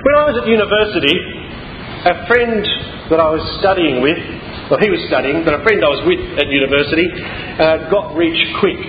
When 0.00 0.16
I 0.16 0.24
was 0.32 0.36
at 0.40 0.48
university, 0.48 1.12
a 2.08 2.24
friend 2.24 2.64
that 3.12 3.20
I 3.20 3.28
was 3.28 3.44
studying 3.60 4.00
with, 4.00 4.16
well, 4.72 4.80
he 4.80 4.88
was 4.88 5.04
studying, 5.12 5.44
but 5.44 5.52
a 5.52 5.60
friend 5.60 5.76
I 5.84 5.92
was 5.92 6.00
with 6.08 6.40
at 6.40 6.48
university 6.48 7.04
uh, 7.60 7.92
got 7.92 8.16
rich 8.16 8.40
quick. 8.64 8.80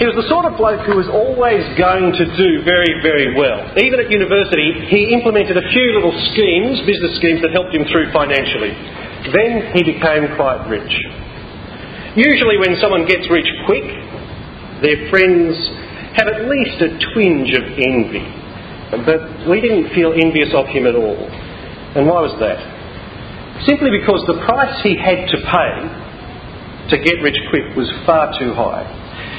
He 0.00 0.08
was 0.08 0.16
the 0.16 0.24
sort 0.32 0.48
of 0.48 0.56
bloke 0.56 0.80
who 0.88 0.96
was 0.96 1.12
always 1.12 1.60
going 1.76 2.08
to 2.08 2.24
do 2.40 2.64
very, 2.64 3.04
very 3.04 3.36
well. 3.36 3.68
Even 3.76 4.00
at 4.00 4.08
university, 4.08 4.88
he 4.88 5.12
implemented 5.12 5.60
a 5.60 5.66
few 5.76 6.00
little 6.00 6.16
schemes, 6.32 6.80
business 6.88 7.20
schemes, 7.20 7.44
that 7.44 7.52
helped 7.52 7.76
him 7.76 7.84
through 7.92 8.08
financially. 8.16 8.72
Then 9.28 9.76
he 9.76 9.84
became 9.84 10.32
quite 10.40 10.64
rich. 10.72 10.94
Usually, 12.16 12.56
when 12.56 12.80
someone 12.80 13.04
gets 13.04 13.28
rich 13.28 13.48
quick, 13.68 13.84
their 14.80 15.12
friends 15.12 15.52
have 16.16 16.32
at 16.32 16.48
least 16.48 16.80
a 16.80 16.96
twinge 17.12 17.52
of 17.52 17.76
envy. 17.76 18.39
But 18.90 19.46
we 19.46 19.60
didn't 19.60 19.94
feel 19.94 20.12
envious 20.12 20.50
of 20.54 20.66
him 20.66 20.86
at 20.86 20.98
all. 20.98 21.30
And 21.94 22.06
why 22.06 22.22
was 22.26 22.34
that? 22.42 22.58
Simply 23.66 23.90
because 23.94 24.22
the 24.26 24.42
price 24.46 24.82
he 24.82 24.98
had 24.98 25.30
to 25.30 25.38
pay 25.46 25.74
to 26.90 26.96
get 26.98 27.22
rich 27.22 27.38
quick 27.50 27.76
was 27.78 27.86
far 28.06 28.34
too 28.38 28.54
high. 28.54 28.82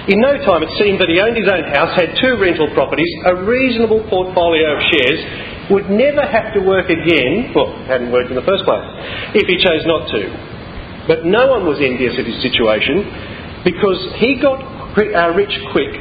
In 0.07 0.17
no 0.23 0.33
time, 0.41 0.63
it 0.63 0.71
seemed 0.79 0.97
that 1.03 1.11
he 1.11 1.19
owned 1.19 1.37
his 1.37 1.51
own 1.51 1.67
house, 1.69 1.93
had 1.93 2.17
two 2.17 2.39
rental 2.39 2.71
properties, 2.73 3.11
a 3.27 3.43
reasonable 3.43 4.01
portfolio 4.09 4.77
of 4.77 4.79
shares, 4.89 5.19
would 5.69 5.89
never 5.91 6.25
have 6.25 6.53
to 6.57 6.59
work 6.63 6.89
again, 6.89 7.53
well, 7.53 7.69
hadn't 7.85 8.11
worked 8.11 8.31
in 8.31 8.35
the 8.35 8.47
first 8.47 8.65
place, 8.65 8.87
if 9.37 9.45
he 9.45 9.61
chose 9.61 9.83
not 9.85 10.09
to. 10.09 10.21
But 11.07 11.25
no 11.25 11.47
one 11.53 11.65
was 11.65 11.77
envious 11.81 12.17
of 12.17 12.25
his 12.25 12.39
situation 12.41 13.05
because 13.63 13.99
he 14.17 14.41
got 14.41 14.57
uh, 14.57 15.33
rich 15.37 15.53
quick 15.71 15.93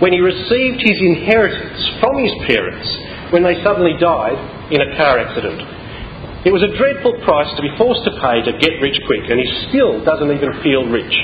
when 0.00 0.12
he 0.12 0.20
received 0.20 0.80
his 0.84 0.98
inheritance 1.00 1.80
from 2.00 2.20
his 2.20 2.34
parents 2.46 2.88
when 3.32 3.42
they 3.42 3.56
suddenly 3.64 3.96
died 3.98 4.38
in 4.70 4.80
a 4.80 4.96
car 4.96 5.18
accident. 5.18 5.62
It 6.46 6.54
was 6.54 6.62
a 6.62 6.70
dreadful 6.78 7.18
price 7.26 7.50
to 7.58 7.62
be 7.62 7.74
forced 7.74 8.06
to 8.06 8.14
pay 8.22 8.38
to 8.46 8.52
get 8.62 8.78
rich 8.78 8.94
quick, 9.06 9.26
and 9.26 9.40
he 9.40 9.48
still 9.66 10.04
doesn't 10.04 10.30
even 10.30 10.62
feel 10.62 10.86
rich. 10.86 11.14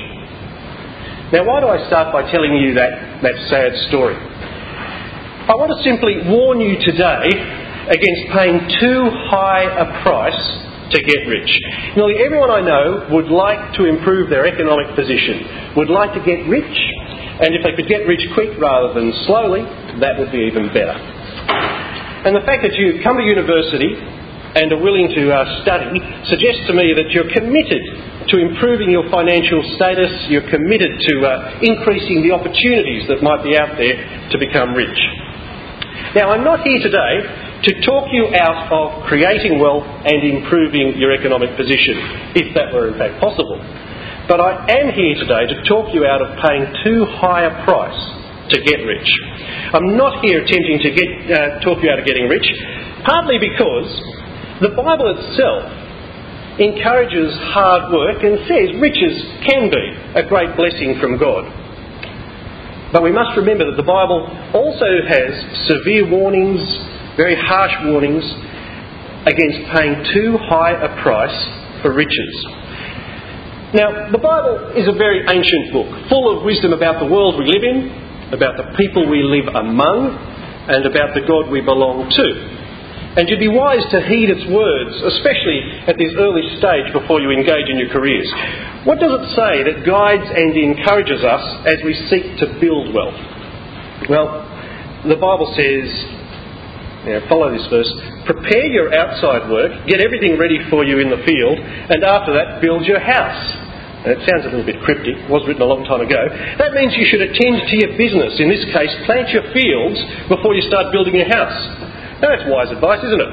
Now, 1.30 1.46
why 1.46 1.62
do 1.62 1.70
I 1.70 1.78
start 1.86 2.12
by 2.12 2.26
telling 2.30 2.58
you 2.58 2.74
that, 2.74 3.22
that 3.22 3.36
sad 3.46 3.72
story? 3.88 4.18
I 4.18 5.54
want 5.54 5.70
to 5.74 5.80
simply 5.86 6.26
warn 6.26 6.60
you 6.60 6.74
today 6.82 7.26
against 7.86 8.22
paying 8.34 8.58
too 8.78 9.00
high 9.30 9.66
a 9.66 9.86
price 10.02 10.42
to 10.92 10.98
get 11.00 11.24
rich. 11.26 11.50
Nearly 11.96 12.20
everyone 12.20 12.50
I 12.50 12.60
know 12.60 13.08
would 13.16 13.32
like 13.32 13.74
to 13.80 13.86
improve 13.88 14.28
their 14.28 14.46
economic 14.46 14.94
position, 14.94 15.74
would 15.74 15.88
like 15.88 16.12
to 16.14 16.22
get 16.22 16.44
rich, 16.46 16.76
and 17.42 17.58
if 17.58 17.66
they 17.66 17.74
could 17.74 17.90
get 17.90 18.06
rich 18.06 18.22
quick 18.38 18.54
rather 18.62 18.94
than 18.94 19.10
slowly, 19.26 19.66
that 19.98 20.14
would 20.14 20.30
be 20.30 20.46
even 20.46 20.70
better. 20.70 20.94
And 22.22 22.38
the 22.38 22.46
fact 22.46 22.62
that 22.62 22.78
you 22.78 23.02
come 23.02 23.18
to 23.18 23.26
university 23.26 23.98
and 24.54 24.70
are 24.70 24.78
willing 24.78 25.10
to 25.10 25.22
uh, 25.26 25.62
study 25.66 25.98
suggests 26.30 26.70
to 26.70 26.72
me 26.72 26.94
that 26.94 27.10
you're 27.10 27.26
committed 27.34 27.82
to 28.30 28.38
improving 28.38 28.94
your 28.94 29.10
financial 29.10 29.58
status, 29.74 30.12
you're 30.30 30.46
committed 30.46 30.92
to 31.02 31.14
uh, 31.26 31.66
increasing 31.66 32.22
the 32.22 32.30
opportunities 32.30 33.10
that 33.10 33.26
might 33.26 33.42
be 33.42 33.58
out 33.58 33.74
there 33.74 33.98
to 34.30 34.36
become 34.38 34.78
rich. 34.78 35.00
Now, 36.14 36.30
I'm 36.30 36.44
not 36.44 36.62
here 36.62 36.78
today 36.78 37.14
to 37.66 37.70
talk 37.82 38.06
you 38.12 38.30
out 38.38 38.70
of 38.70 39.08
creating 39.10 39.58
wealth 39.58 39.82
and 39.82 40.22
improving 40.22 40.94
your 40.94 41.10
economic 41.10 41.56
position, 41.56 42.38
if 42.38 42.54
that 42.54 42.70
were 42.70 42.92
in 42.92 42.98
fact 42.98 43.18
possible. 43.18 43.58
But 44.28 44.38
I 44.38 44.78
am 44.78 44.94
here 44.94 45.14
today 45.18 45.50
to 45.50 45.56
talk 45.66 45.90
you 45.90 46.06
out 46.06 46.22
of 46.22 46.38
paying 46.38 46.62
too 46.86 47.06
high 47.18 47.42
a 47.42 47.64
price 47.66 48.00
to 48.54 48.56
get 48.62 48.78
rich. 48.86 49.10
I'm 49.74 49.96
not 49.96 50.22
here 50.22 50.46
attempting 50.46 50.78
to 50.78 50.90
get, 50.94 51.10
uh, 51.26 51.58
talk 51.60 51.82
you 51.82 51.90
out 51.90 51.98
of 51.98 52.06
getting 52.06 52.28
rich, 52.30 52.46
partly 53.02 53.42
because 53.42 53.90
the 54.62 54.70
Bible 54.78 55.10
itself 55.18 55.66
encourages 56.62 57.34
hard 57.50 57.90
work 57.90 58.22
and 58.22 58.46
says 58.46 58.70
riches 58.78 59.14
can 59.42 59.66
be 59.66 59.86
a 60.14 60.22
great 60.28 60.54
blessing 60.54 61.00
from 61.00 61.18
God. 61.18 61.50
But 62.92 63.02
we 63.02 63.10
must 63.10 63.34
remember 63.36 63.66
that 63.66 63.76
the 63.76 63.88
Bible 63.88 64.30
also 64.54 65.02
has 65.02 65.66
severe 65.66 66.06
warnings, 66.06 66.62
very 67.16 67.34
harsh 67.34 67.74
warnings, 67.90 68.22
against 69.26 69.66
paying 69.74 69.98
too 70.14 70.38
high 70.46 70.78
a 70.78 71.02
price 71.02 71.82
for 71.82 71.90
riches. 71.90 72.61
Now, 73.72 74.12
the 74.12 74.20
Bible 74.20 74.76
is 74.76 74.84
a 74.84 74.92
very 74.92 75.24
ancient 75.24 75.72
book, 75.72 75.88
full 76.12 76.28
of 76.28 76.44
wisdom 76.44 76.76
about 76.76 77.00
the 77.00 77.08
world 77.08 77.40
we 77.40 77.48
live 77.48 77.64
in, 77.64 77.88
about 78.28 78.60
the 78.60 78.76
people 78.76 79.08
we 79.08 79.24
live 79.24 79.48
among, 79.48 80.12
and 80.68 80.84
about 80.84 81.16
the 81.16 81.24
God 81.24 81.48
we 81.48 81.64
belong 81.64 82.04
to. 82.04 82.28
And 83.16 83.28
you'd 83.28 83.40
be 83.40 83.48
wise 83.48 83.80
to 83.96 83.98
heed 84.04 84.28
its 84.28 84.44
words, 84.52 84.92
especially 85.16 85.88
at 85.88 85.96
this 85.96 86.12
early 86.20 86.44
stage 86.60 86.92
before 86.92 87.24
you 87.24 87.32
engage 87.32 87.68
in 87.72 87.80
your 87.80 87.88
careers. 87.88 88.28
What 88.84 89.00
does 89.00 89.12
it 89.12 89.26
say 89.36 89.64
that 89.64 89.88
guides 89.88 90.28
and 90.28 90.52
encourages 90.52 91.24
us 91.24 91.44
as 91.64 91.80
we 91.80 91.96
seek 92.12 92.28
to 92.44 92.60
build 92.60 92.92
wealth? 92.92 93.16
Well, 94.08 94.48
the 95.08 95.16
Bible 95.16 95.48
says, 95.56 95.88
know, 97.10 97.22
follow 97.26 97.50
this 97.50 97.66
verse, 97.66 97.90
prepare 98.26 98.70
your 98.70 98.94
outside 98.94 99.50
work, 99.50 99.74
get 99.90 99.98
everything 99.98 100.38
ready 100.38 100.62
for 100.70 100.86
you 100.86 101.02
in 101.02 101.10
the 101.10 101.18
field, 101.26 101.58
and 101.58 102.04
after 102.06 102.30
that, 102.34 102.62
build 102.62 102.86
your 102.86 103.02
house. 103.02 103.42
And 104.06 104.14
it 104.14 104.22
sounds 104.26 104.46
a 104.46 104.50
little 104.50 104.66
bit 104.66 104.82
cryptic, 104.82 105.18
it 105.18 105.30
was 105.30 105.42
written 105.46 105.62
a 105.62 105.70
long 105.70 105.82
time 105.86 106.02
ago. 106.02 106.22
That 106.58 106.74
means 106.74 106.94
you 106.94 107.06
should 107.06 107.22
attend 107.22 107.66
to 107.66 107.74
your 107.82 107.94
business. 107.98 108.38
In 108.38 108.50
this 108.50 108.62
case, 108.70 108.90
plant 109.06 109.30
your 109.30 109.46
fields 109.54 109.98
before 110.30 110.54
you 110.54 110.62
start 110.66 110.90
building 110.90 111.14
your 111.14 111.30
house. 111.30 111.58
That's 112.22 112.46
wise 112.46 112.70
advice, 112.70 113.02
isn't 113.02 113.18
it? 113.18 113.32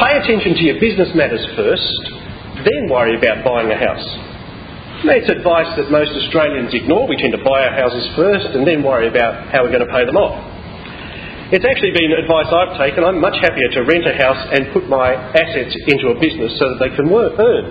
Pay 0.00 0.12
attention 0.20 0.56
to 0.56 0.62
your 0.64 0.80
business 0.80 1.12
matters 1.12 1.44
first, 1.56 1.92
then 2.64 2.88
worry 2.88 3.16
about 3.16 3.44
buying 3.44 3.68
a 3.68 3.76
house. 3.76 4.04
It's 5.04 5.32
advice 5.32 5.72
that 5.80 5.88
most 5.88 6.12
Australians 6.12 6.76
ignore. 6.76 7.08
We 7.08 7.16
tend 7.16 7.32
to 7.32 7.40
buy 7.40 7.64
our 7.64 7.72
houses 7.72 8.04
first 8.16 8.52
and 8.52 8.68
then 8.68 8.84
worry 8.84 9.08
about 9.08 9.48
how 9.48 9.64
we're 9.64 9.72
going 9.72 9.84
to 9.84 9.92
pay 9.92 10.04
them 10.04 10.20
off. 10.20 10.36
It's 11.50 11.66
actually 11.66 11.90
been 11.90 12.14
advice 12.14 12.46
I've 12.46 12.78
taken. 12.78 13.02
I'm 13.02 13.18
much 13.18 13.34
happier 13.42 13.66
to 13.74 13.82
rent 13.82 14.06
a 14.06 14.14
house 14.14 14.38
and 14.54 14.70
put 14.70 14.86
my 14.86 15.18
assets 15.34 15.74
into 15.90 16.14
a 16.14 16.16
business 16.22 16.54
so 16.62 16.70
that 16.70 16.78
they 16.78 16.94
can 16.94 17.10
work, 17.10 17.34
earn. 17.42 17.66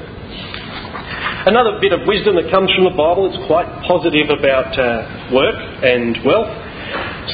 Another 1.48 1.80
bit 1.80 1.96
of 1.96 2.04
wisdom 2.04 2.36
that 2.36 2.52
comes 2.52 2.68
from 2.76 2.92
the 2.92 2.96
Bible, 3.00 3.32
is 3.32 3.40
quite 3.48 3.72
positive 3.88 4.36
about 4.36 4.76
uh, 4.76 5.32
work 5.32 5.56
and 5.80 6.20
wealth. 6.28 6.52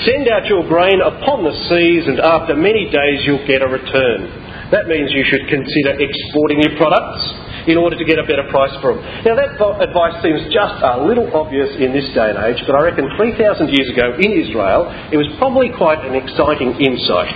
Send 0.05 0.29
out 0.29 0.45
your 0.45 0.61
grain 0.69 1.01
upon 1.01 1.41
the 1.41 1.55
seas, 1.65 2.05
and 2.05 2.21
after 2.21 2.53
many 2.53 2.93
days 2.93 3.25
you'll 3.25 3.47
get 3.49 3.65
a 3.65 3.69
return. 3.69 4.29
That 4.69 4.85
means 4.85 5.09
you 5.17 5.25
should 5.25 5.49
consider 5.49 5.97
exporting 5.97 6.61
your 6.61 6.77
products 6.77 7.25
in 7.67 7.77
order 7.77 7.97
to 7.97 8.05
get 8.05 8.17
a 8.19 8.25
better 8.25 8.45
price 8.49 8.73
for 8.81 8.93
them. 8.93 9.01
Now, 9.25 9.35
that 9.35 9.57
advice 9.57 10.21
seems 10.21 10.45
just 10.53 10.77
a 10.81 11.01
little 11.01 11.29
obvious 11.33 11.73
in 11.81 11.91
this 11.91 12.05
day 12.13 12.29
and 12.29 12.37
age, 12.45 12.61
but 12.65 12.77
I 12.77 12.81
reckon 12.93 13.09
3,000 13.17 13.69
years 13.69 13.89
ago 13.89 14.13
in 14.17 14.31
Israel, 14.31 14.89
it 15.11 15.17
was 15.17 15.27
probably 15.37 15.73
quite 15.73 16.01
an 16.05 16.13
exciting 16.13 16.77
insight. 16.77 17.33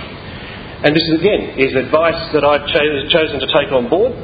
And 0.80 0.96
this, 0.96 1.04
again, 1.12 1.60
is 1.60 1.76
advice 1.76 2.16
that 2.32 2.40
I've 2.40 2.64
chosen 2.70 3.36
to 3.42 3.48
take 3.52 3.68
on 3.68 3.92
board. 3.92 4.16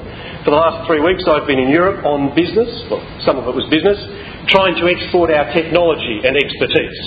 For 0.46 0.54
the 0.54 0.62
last 0.62 0.86
three 0.86 1.02
weeks, 1.02 1.26
I've 1.28 1.44
been 1.44 1.58
in 1.58 1.68
Europe 1.68 2.06
on 2.06 2.32
business, 2.32 2.70
well, 2.88 3.02
some 3.26 3.36
of 3.36 3.44
it 3.50 3.54
was 3.54 3.66
business, 3.68 3.98
trying 4.48 4.78
to 4.78 4.86
export 4.86 5.28
our 5.34 5.52
technology 5.52 6.22
and 6.22 6.32
expertise. 6.32 6.98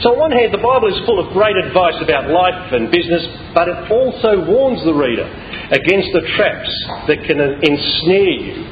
So, 0.00 0.14
on 0.14 0.30
one 0.30 0.30
hand, 0.30 0.54
the 0.54 0.62
Bible 0.62 0.86
is 0.86 0.98
full 1.06 1.18
of 1.18 1.34
great 1.34 1.58
advice 1.58 1.98
about 1.98 2.30
life 2.30 2.70
and 2.70 2.86
business, 2.86 3.26
but 3.50 3.66
it 3.66 3.90
also 3.90 4.46
warns 4.46 4.78
the 4.86 4.94
reader 4.94 5.26
against 5.74 6.14
the 6.14 6.22
traps 6.38 6.70
that 7.10 7.26
can 7.26 7.42
ensnare 7.42 8.30
you 8.30 8.62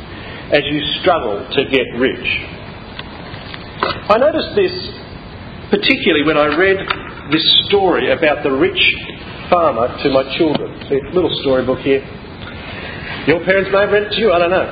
as 0.54 0.62
you 0.70 0.78
struggle 1.02 1.42
to 1.42 1.60
get 1.66 1.86
rich. 1.98 2.28
I 4.06 4.22
noticed 4.22 4.54
this 4.54 4.70
particularly 5.70 6.22
when 6.22 6.38
I 6.38 6.54
read 6.54 6.78
this 7.34 7.42
story 7.66 8.12
about 8.12 8.46
the 8.46 8.54
rich 8.54 8.78
farmer 9.50 9.90
to 10.02 10.10
my 10.10 10.22
children. 10.38 10.78
See, 10.88 11.00
little 11.10 11.34
storybook 11.42 11.80
here. 11.80 12.06
Your 13.26 13.42
parents 13.42 13.74
may 13.74 13.82
have 13.82 13.90
read 13.90 14.06
it 14.06 14.14
to 14.14 14.20
you, 14.22 14.30
I 14.30 14.38
don't 14.38 14.54
know. 14.54 14.70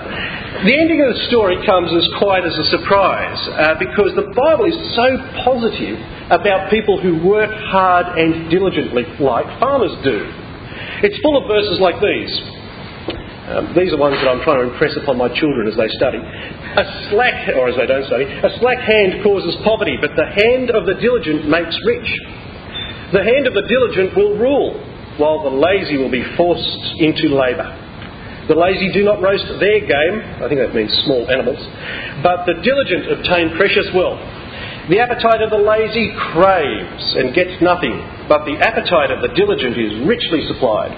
The 0.62 0.74
ending 0.78 1.02
of 1.02 1.10
the 1.10 1.26
story 1.26 1.58
comes 1.66 1.90
as 1.90 2.06
quite 2.22 2.46
as 2.46 2.54
a 2.54 2.66
surprise 2.70 3.40
uh, 3.50 3.74
because 3.82 4.14
the 4.14 4.30
Bible 4.30 4.70
is 4.70 4.78
so 4.94 5.06
positive 5.42 5.98
about 6.30 6.70
people 6.70 7.02
who 7.02 7.18
work 7.26 7.50
hard 7.50 8.14
and 8.14 8.46
diligently 8.48 9.02
like 9.18 9.44
farmers 9.58 9.90
do. 10.06 10.22
It's 11.02 11.18
full 11.18 11.34
of 11.34 11.50
verses 11.50 11.82
like 11.82 11.98
these. 11.98 12.30
Um, 13.44 13.74
these 13.74 13.90
are 13.90 13.98
ones 13.98 14.16
that 14.22 14.30
I'm 14.30 14.40
trying 14.46 14.62
to 14.62 14.70
impress 14.70 14.94
upon 15.02 15.18
my 15.18 15.28
children 15.34 15.66
as 15.66 15.74
they 15.74 15.90
study. 15.98 16.22
A 16.22 16.84
slack, 17.10 17.58
or 17.58 17.68
as 17.68 17.76
they 17.76 17.90
don't 17.90 18.06
study, 18.06 18.24
a 18.24 18.50
slack 18.62 18.78
hand 18.86 19.20
causes 19.26 19.58
poverty, 19.66 19.98
but 20.00 20.14
the 20.14 20.30
hand 20.30 20.70
of 20.70 20.86
the 20.86 20.94
diligent 20.94 21.50
makes 21.50 21.74
rich. 21.84 22.08
The 23.10 23.26
hand 23.26 23.50
of 23.50 23.52
the 23.52 23.66
diligent 23.66 24.14
will 24.14 24.38
rule, 24.38 24.78
while 25.18 25.42
the 25.42 25.50
lazy 25.50 25.98
will 25.98 26.10
be 26.10 26.24
forced 26.38 27.02
into 27.02 27.34
labour. 27.34 27.83
The 28.44 28.54
lazy 28.54 28.92
do 28.92 29.04
not 29.04 29.24
roast 29.24 29.48
their 29.56 29.80
game, 29.80 30.16
I 30.44 30.48
think 30.52 30.60
that 30.60 30.76
means 30.76 30.92
small 31.08 31.24
animals, 31.32 31.60
but 32.20 32.44
the 32.44 32.60
diligent 32.60 33.08
obtain 33.08 33.56
precious 33.56 33.88
wealth. 33.96 34.20
The 34.92 35.00
appetite 35.00 35.40
of 35.40 35.48
the 35.48 35.64
lazy 35.64 36.12
craves 36.12 37.04
and 37.16 37.32
gets 37.32 37.56
nothing, 37.64 37.96
but 38.28 38.44
the 38.44 38.60
appetite 38.60 39.08
of 39.16 39.24
the 39.24 39.32
diligent 39.32 39.80
is 39.80 40.04
richly 40.04 40.44
supplied. 40.44 40.92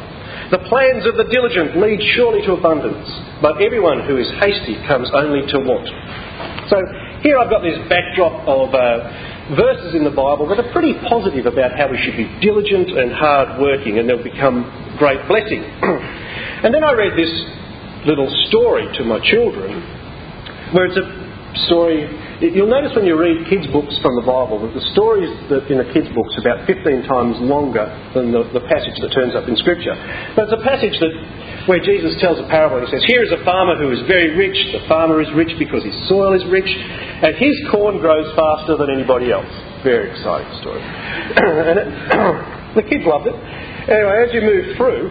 The 0.51 0.59
plans 0.67 1.07
of 1.07 1.15
the 1.15 1.31
diligent 1.31 1.79
lead 1.79 2.03
surely 2.19 2.43
to 2.51 2.59
abundance, 2.59 3.07
but 3.39 3.63
everyone 3.63 4.03
who 4.11 4.19
is 4.19 4.27
hasty 4.43 4.75
comes 4.91 5.07
only 5.15 5.47
to 5.55 5.63
want. 5.63 5.87
So 6.67 6.83
here 7.23 7.39
I've 7.39 7.51
got 7.51 7.63
this 7.63 7.79
backdrop 7.87 8.43
of 8.43 8.75
uh, 8.75 9.55
verses 9.55 9.95
in 9.95 10.03
the 10.03 10.11
Bible 10.11 10.51
that 10.51 10.59
are 10.59 10.73
pretty 10.75 10.99
positive 11.07 11.47
about 11.47 11.79
how 11.79 11.87
we 11.87 11.99
should 12.03 12.19
be 12.19 12.27
diligent 12.43 12.91
and 12.91 13.15
hard 13.15 13.63
working, 13.63 14.03
and 14.03 14.11
they'll 14.11 14.19
become 14.19 14.67
great 14.99 15.23
blessing. 15.31 15.63
and 16.67 16.75
then 16.75 16.83
I 16.83 16.93
read 16.99 17.15
this 17.15 17.31
little 18.07 18.27
story 18.51 18.91
to 18.99 19.05
my 19.07 19.23
children, 19.23 19.79
where 20.75 20.91
it's 20.91 20.99
a 20.99 21.07
story 21.71 22.11
You'll 22.37 22.69
notice 22.69 22.93
when 22.93 23.09
you 23.09 23.17
read 23.17 23.49
kids' 23.49 23.65
books 23.73 23.97
from 24.05 24.13
the 24.13 24.21
Bible 24.21 24.61
that 24.61 24.77
the 24.77 24.85
stories 24.93 25.33
that 25.49 25.73
in 25.73 25.81
the 25.81 25.89
kids' 25.89 26.13
books 26.13 26.37
are 26.37 26.45
about 26.45 26.69
15 26.69 27.09
times 27.09 27.41
longer 27.41 27.89
than 28.13 28.29
the, 28.29 28.45
the 28.53 28.61
passage 28.69 28.93
that 29.01 29.09
turns 29.17 29.33
up 29.33 29.49
in 29.49 29.57
Scripture. 29.57 29.97
But 30.37 30.53
it's 30.53 30.57
a 30.61 30.61
passage 30.61 30.93
that 31.01 31.17
where 31.65 31.81
Jesus 31.81 32.13
tells 32.21 32.37
a 32.37 32.45
parable. 32.53 32.85
He 32.85 32.93
says, 32.93 33.09
Here 33.09 33.25
is 33.25 33.33
a 33.33 33.41
farmer 33.41 33.81
who 33.81 33.89
is 33.89 34.05
very 34.05 34.37
rich. 34.37 34.57
The 34.77 34.85
farmer 34.85 35.25
is 35.25 35.33
rich 35.33 35.57
because 35.57 35.81
his 35.81 35.97
soil 36.13 36.37
is 36.37 36.45
rich, 36.53 36.69
and 36.69 37.33
his 37.41 37.57
corn 37.73 38.05
grows 38.05 38.29
faster 38.37 38.77
than 38.77 38.93
anybody 38.93 39.33
else. 39.33 39.49
Very 39.81 40.13
exciting 40.13 40.53
story. 40.61 40.85
and 41.41 41.77
it, 41.81 41.89
the 42.77 42.85
kids 42.85 43.09
loved 43.09 43.33
it. 43.33 43.37
Anyway, 43.89 44.17
as 44.29 44.29
you 44.37 44.45
move 44.45 44.77
through, 44.77 45.09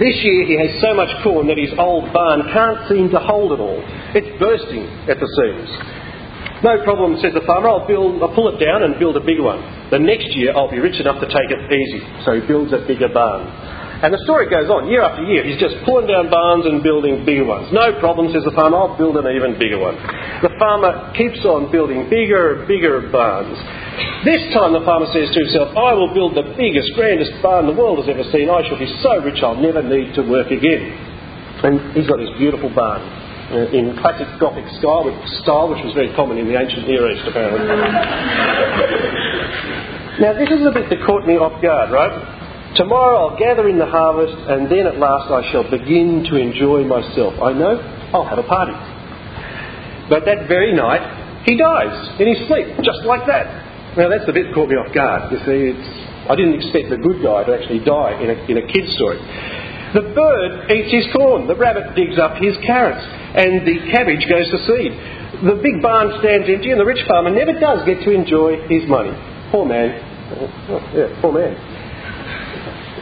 this 0.00 0.16
year 0.24 0.46
he 0.46 0.56
has 0.56 0.80
so 0.80 0.94
much 0.94 1.10
corn 1.22 1.46
that 1.48 1.58
his 1.58 1.72
old 1.78 2.12
barn 2.12 2.42
can't 2.52 2.88
seem 2.88 3.10
to 3.10 3.20
hold 3.20 3.52
it 3.52 3.60
all. 3.60 3.82
It's 4.16 4.30
bursting 4.40 4.88
at 5.10 5.20
the 5.20 5.28
seams. 5.36 5.70
No 6.64 6.80
problem, 6.80 7.20
said 7.20 7.36
the 7.36 7.44
farmer. 7.44 7.68
I'll, 7.68 7.86
build, 7.86 8.22
I'll 8.24 8.32
pull 8.32 8.48
it 8.48 8.56
down 8.56 8.82
and 8.82 8.96
build 8.96 9.20
a 9.20 9.24
bigger 9.24 9.44
one. 9.44 9.60
The 9.92 10.00
next 10.00 10.32
year 10.32 10.56
I'll 10.56 10.70
be 10.70 10.80
rich 10.80 10.96
enough 10.96 11.20
to 11.20 11.28
take 11.28 11.52
it 11.52 11.60
easy. 11.68 12.00
So 12.24 12.40
he 12.40 12.46
builds 12.46 12.72
a 12.72 12.80
bigger 12.88 13.12
barn. 13.12 13.44
And 14.04 14.12
the 14.12 14.20
story 14.28 14.52
goes 14.52 14.68
on 14.68 14.84
year 14.84 15.00
after 15.00 15.24
year. 15.24 15.48
He's 15.48 15.56
just 15.56 15.80
pulling 15.88 16.04
down 16.04 16.28
barns 16.28 16.68
and 16.68 16.84
building 16.84 17.24
bigger 17.24 17.48
ones. 17.48 17.72
No 17.72 17.96
problem, 18.04 18.28
says 18.36 18.44
the 18.44 18.52
farmer. 18.52 18.76
I'll 18.76 19.00
build 19.00 19.16
an 19.16 19.24
even 19.32 19.56
bigger 19.56 19.80
one. 19.80 19.96
The 20.44 20.52
farmer 20.60 21.08
keeps 21.16 21.40
on 21.48 21.72
building 21.72 22.12
bigger 22.12 22.60
and 22.60 22.68
bigger 22.68 23.00
barns. 23.08 23.56
This 24.28 24.44
time 24.52 24.76
the 24.76 24.84
farmer 24.84 25.08
says 25.08 25.32
to 25.32 25.48
himself, 25.48 25.72
I 25.72 25.96
will 25.96 26.12
build 26.12 26.36
the 26.36 26.44
biggest, 26.52 26.92
grandest 26.92 27.32
barn 27.40 27.64
the 27.64 27.72
world 27.72 27.96
has 28.04 28.08
ever 28.12 28.28
seen. 28.28 28.52
I 28.52 28.60
shall 28.68 28.76
be 28.76 28.92
so 29.00 29.24
rich 29.24 29.40
I'll 29.40 29.56
never 29.56 29.80
need 29.80 30.12
to 30.20 30.22
work 30.28 30.52
again. 30.52 30.84
And 31.64 31.96
he's 31.96 32.04
got 32.04 32.20
this 32.20 32.28
beautiful 32.36 32.68
barn 32.76 33.00
uh, 33.00 33.72
in 33.72 33.96
classic 34.04 34.28
Gothic 34.36 34.68
style, 34.84 35.08
style, 35.40 35.72
which 35.72 35.80
was 35.80 35.96
very 35.96 36.12
common 36.12 36.36
in 36.36 36.44
the 36.44 36.60
ancient 36.60 36.84
Near 36.84 37.08
East, 37.08 37.24
apparently. 37.24 37.64
now, 40.20 40.36
this 40.36 40.52
is 40.52 40.60
a 40.68 40.72
bit 40.76 40.92
that 40.92 41.00
caught 41.08 41.24
me 41.24 41.40
off 41.40 41.56
guard, 41.64 41.88
right? 41.88 42.33
Tomorrow 42.76 43.30
I'll 43.30 43.38
gather 43.38 43.68
in 43.68 43.78
the 43.78 43.86
harvest, 43.86 44.34
and 44.34 44.66
then 44.66 44.86
at 44.90 44.98
last 44.98 45.30
I 45.30 45.46
shall 45.54 45.62
begin 45.70 46.26
to 46.26 46.34
enjoy 46.34 46.82
myself. 46.82 47.38
I 47.38 47.54
know 47.54 47.78
I'll 48.10 48.26
have 48.26 48.38
a 48.38 48.48
party. 48.50 48.74
But 50.10 50.26
that 50.26 50.50
very 50.50 50.74
night, 50.74 51.46
he 51.46 51.56
dies 51.56 51.94
in 52.18 52.26
his 52.26 52.46
sleep, 52.50 52.66
just 52.82 53.06
like 53.06 53.26
that. 53.30 53.96
Now, 53.96 54.10
that's 54.10 54.26
the 54.26 54.34
bit 54.34 54.50
that 54.50 54.54
caught 54.58 54.68
me 54.68 54.74
off 54.74 54.90
guard. 54.90 55.30
You 55.30 55.38
see, 55.46 55.70
I 56.26 56.34
didn't 56.34 56.58
expect 56.58 56.90
the 56.90 56.98
good 56.98 57.22
guy 57.22 57.46
to 57.46 57.54
actually 57.54 57.84
die 57.86 58.18
in 58.18 58.34
a, 58.34 58.36
in 58.50 58.56
a 58.58 58.66
kid's 58.66 58.90
story. 58.98 59.22
The 59.94 60.10
bird 60.10 60.66
eats 60.74 60.90
his 60.90 61.06
corn, 61.14 61.46
the 61.46 61.54
rabbit 61.54 61.94
digs 61.94 62.18
up 62.18 62.42
his 62.42 62.58
carrots, 62.66 63.06
and 63.06 63.62
the 63.62 63.86
cabbage 63.94 64.26
goes 64.26 64.50
to 64.50 64.58
seed. 64.66 64.90
The 65.46 65.62
big 65.62 65.78
barn 65.78 66.10
stands 66.18 66.50
empty, 66.50 66.74
and 66.74 66.80
the 66.82 66.88
rich 66.88 67.06
farmer 67.06 67.30
never 67.30 67.54
does 67.54 67.86
get 67.86 68.02
to 68.02 68.10
enjoy 68.10 68.66
his 68.66 68.82
money. 68.90 69.14
Poor 69.54 69.62
man. 69.62 69.94
Oh, 70.34 70.74
oh 70.74 70.82
yeah, 70.90 71.14
poor 71.22 71.30
man. 71.30 71.54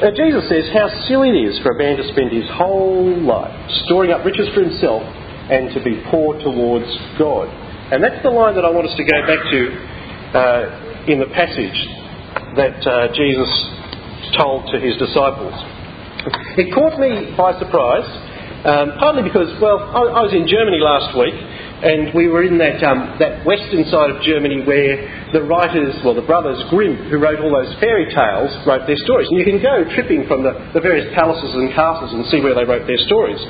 Uh, 0.02 0.10
Jesus 0.10 0.42
says 0.50 0.66
how 0.74 0.90
silly 1.06 1.30
it 1.30 1.38
is 1.46 1.62
for 1.62 1.70
a 1.70 1.78
man 1.78 1.96
to 1.96 2.02
spend 2.10 2.34
his 2.34 2.42
whole 2.58 3.06
life 3.22 3.54
storing 3.86 4.10
up 4.10 4.26
riches 4.26 4.50
for 4.50 4.66
himself 4.66 4.98
and 4.98 5.70
to 5.70 5.78
be 5.78 6.02
poor 6.10 6.34
towards 6.42 6.90
God. 7.22 7.46
And 7.94 8.02
that's 8.02 8.18
the 8.26 8.34
line 8.34 8.58
that 8.58 8.66
I 8.66 8.70
want 8.74 8.90
us 8.90 8.96
to 8.98 9.04
go 9.06 9.18
back 9.30 9.38
to 9.46 9.60
uh, 10.34 11.06
in 11.06 11.22
the 11.22 11.30
passage 11.30 11.78
that 12.58 12.82
uh, 12.82 13.14
Jesus 13.14 13.46
told 14.34 14.66
to 14.74 14.82
his 14.82 14.98
disciples. 14.98 15.54
It 16.58 16.74
caught 16.74 16.98
me 16.98 17.38
by 17.38 17.54
surprise, 17.62 18.08
um, 18.62 18.94
partly 19.02 19.26
because, 19.26 19.50
well, 19.58 19.82
I, 19.82 20.18
I, 20.18 20.22
was 20.22 20.30
in 20.30 20.46
Germany 20.46 20.78
last 20.78 21.18
week, 21.18 21.34
and 21.34 22.14
we 22.14 22.30
were 22.30 22.46
in 22.46 22.62
that, 22.62 22.78
um, 22.86 23.18
that 23.18 23.42
western 23.42 23.82
side 23.90 24.14
of 24.14 24.22
Germany 24.22 24.62
where 24.62 25.02
the 25.34 25.42
writers, 25.42 25.98
well, 26.06 26.14
the 26.14 26.22
brothers 26.22 26.62
Grimm, 26.70 27.10
who 27.10 27.18
wrote 27.18 27.42
all 27.42 27.50
those 27.50 27.74
fairy 27.82 28.06
tales, 28.14 28.54
wrote 28.62 28.86
their 28.86 29.00
stories. 29.02 29.26
And 29.34 29.42
you 29.42 29.42
can 29.42 29.58
go 29.58 29.82
tripping 29.98 30.30
from 30.30 30.46
the, 30.46 30.54
the 30.78 30.80
various 30.80 31.10
palaces 31.10 31.50
and 31.58 31.74
castles 31.74 32.14
and 32.14 32.22
see 32.30 32.38
where 32.38 32.54
they 32.54 32.62
wrote 32.62 32.86
their 32.86 33.02
stories. 33.10 33.42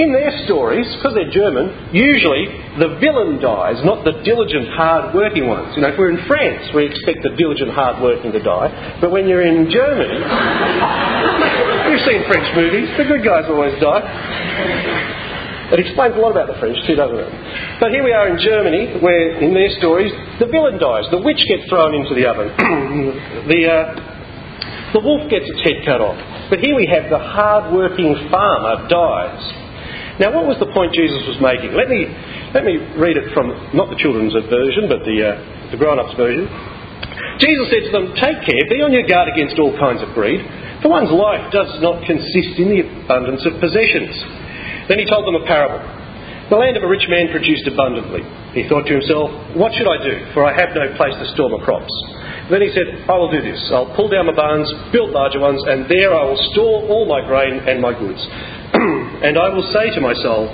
In 0.00 0.16
their 0.16 0.32
stories, 0.48 0.88
because 0.96 1.12
they're 1.12 1.28
German, 1.28 1.92
usually 1.92 2.48
the 2.80 2.96
villain 3.04 3.44
dies, 3.44 3.84
not 3.84 4.00
the 4.04 4.16
diligent, 4.24 4.72
hard-working 4.72 5.44
ones. 5.44 5.76
You 5.76 5.84
know, 5.84 5.92
if 5.92 5.98
we're 6.00 6.16
in 6.16 6.24
France, 6.24 6.72
we 6.72 6.88
expect 6.88 7.20
the 7.20 7.36
diligent, 7.36 7.76
hard-working 7.76 8.32
to 8.32 8.40
die. 8.40 8.96
But 9.00 9.12
when 9.12 9.28
you're 9.28 9.44
in 9.44 9.68
Germany, 9.68 10.24
you've 11.98 12.06
seen 12.06 12.22
French 12.30 12.46
movies, 12.54 12.86
the 12.94 13.04
good 13.10 13.24
guys 13.26 13.50
always 13.50 13.74
die. 13.82 14.02
It 15.74 15.80
explains 15.82 16.14
a 16.14 16.20
lot 16.22 16.32
about 16.32 16.48
the 16.48 16.56
French 16.62 16.78
too, 16.86 16.94
doesn't 16.94 17.18
it? 17.18 17.32
But 17.82 17.90
here 17.90 18.06
we 18.06 18.12
are 18.14 18.30
in 18.30 18.38
Germany, 18.38 19.02
where 19.02 19.36
in 19.42 19.52
their 19.52 19.68
stories, 19.76 20.12
the 20.38 20.46
villain 20.46 20.78
dies, 20.78 21.04
the 21.10 21.20
witch 21.20 21.42
gets 21.50 21.68
thrown 21.68 21.92
into 21.92 22.14
the 22.14 22.24
oven, 22.24 22.48
the, 23.50 23.60
uh, 23.66 24.92
the 24.94 25.00
wolf 25.02 25.28
gets 25.28 25.44
its 25.44 25.60
head 25.60 25.84
cut 25.84 26.00
off. 26.00 26.16
But 26.48 26.60
here 26.60 26.72
we 26.72 26.86
have 26.86 27.10
the 27.10 27.18
hard-working 27.18 28.30
farmer 28.30 28.88
dies. 28.88 29.42
Now, 30.22 30.32
what 30.34 30.46
was 30.48 30.56
the 30.58 30.70
point 30.72 30.94
Jesus 30.94 31.20
was 31.28 31.38
making? 31.42 31.76
Let 31.76 31.90
me, 31.90 32.08
let 32.54 32.64
me 32.64 32.80
read 32.96 33.18
it 33.20 33.30
from 33.34 33.52
not 33.76 33.90
the 33.90 33.98
children's 34.00 34.32
version, 34.32 34.88
but 34.88 35.04
the, 35.04 35.16
uh, 35.20 35.70
the 35.70 35.76
grown 35.76 36.00
ups 36.00 36.16
version. 36.16 36.48
Jesus 37.38 37.66
said 37.70 37.82
to 37.86 37.92
them, 37.94 38.06
Take 38.18 38.42
care, 38.42 38.62
be 38.66 38.82
on 38.82 38.90
your 38.90 39.06
guard 39.06 39.30
against 39.30 39.58
all 39.62 39.70
kinds 39.78 40.02
of 40.02 40.10
greed, 40.14 40.42
for 40.82 40.90
one's 40.90 41.14
life 41.14 41.50
does 41.54 41.70
not 41.78 42.02
consist 42.02 42.58
in 42.58 42.70
the 42.70 42.82
abundance 42.82 43.46
of 43.46 43.62
possessions. 43.62 44.14
Then 44.90 44.98
he 44.98 45.06
told 45.06 45.26
them 45.26 45.38
a 45.38 45.46
parable. 45.46 45.78
The 46.50 46.56
land 46.56 46.80
of 46.80 46.82
a 46.82 46.88
rich 46.88 47.04
man 47.12 47.28
produced 47.28 47.68
abundantly. 47.68 48.24
He 48.56 48.64
thought 48.66 48.88
to 48.88 48.94
himself, 48.96 49.30
What 49.54 49.76
should 49.76 49.86
I 49.86 50.00
do? 50.00 50.32
For 50.32 50.42
I 50.48 50.56
have 50.56 50.72
no 50.72 50.90
place 50.96 51.14
to 51.14 51.28
store 51.36 51.52
my 51.52 51.62
crops. 51.62 51.92
Then 52.48 52.64
he 52.64 52.72
said, 52.72 53.04
I 53.04 53.14
will 53.20 53.28
do 53.30 53.44
this. 53.44 53.60
I'll 53.68 53.92
pull 53.92 54.08
down 54.08 54.26
my 54.26 54.34
barns, 54.34 54.66
build 54.90 55.12
larger 55.12 55.38
ones, 55.38 55.60
and 55.68 55.84
there 55.86 56.16
I 56.16 56.24
will 56.24 56.40
store 56.56 56.88
all 56.88 57.04
my 57.04 57.20
grain 57.20 57.60
and 57.68 57.84
my 57.84 57.92
goods. 57.92 58.18
and 59.22 59.36
I 59.36 59.52
will 59.52 59.68
say 59.70 59.92
to 59.94 60.00
my 60.00 60.16
soul, 60.24 60.48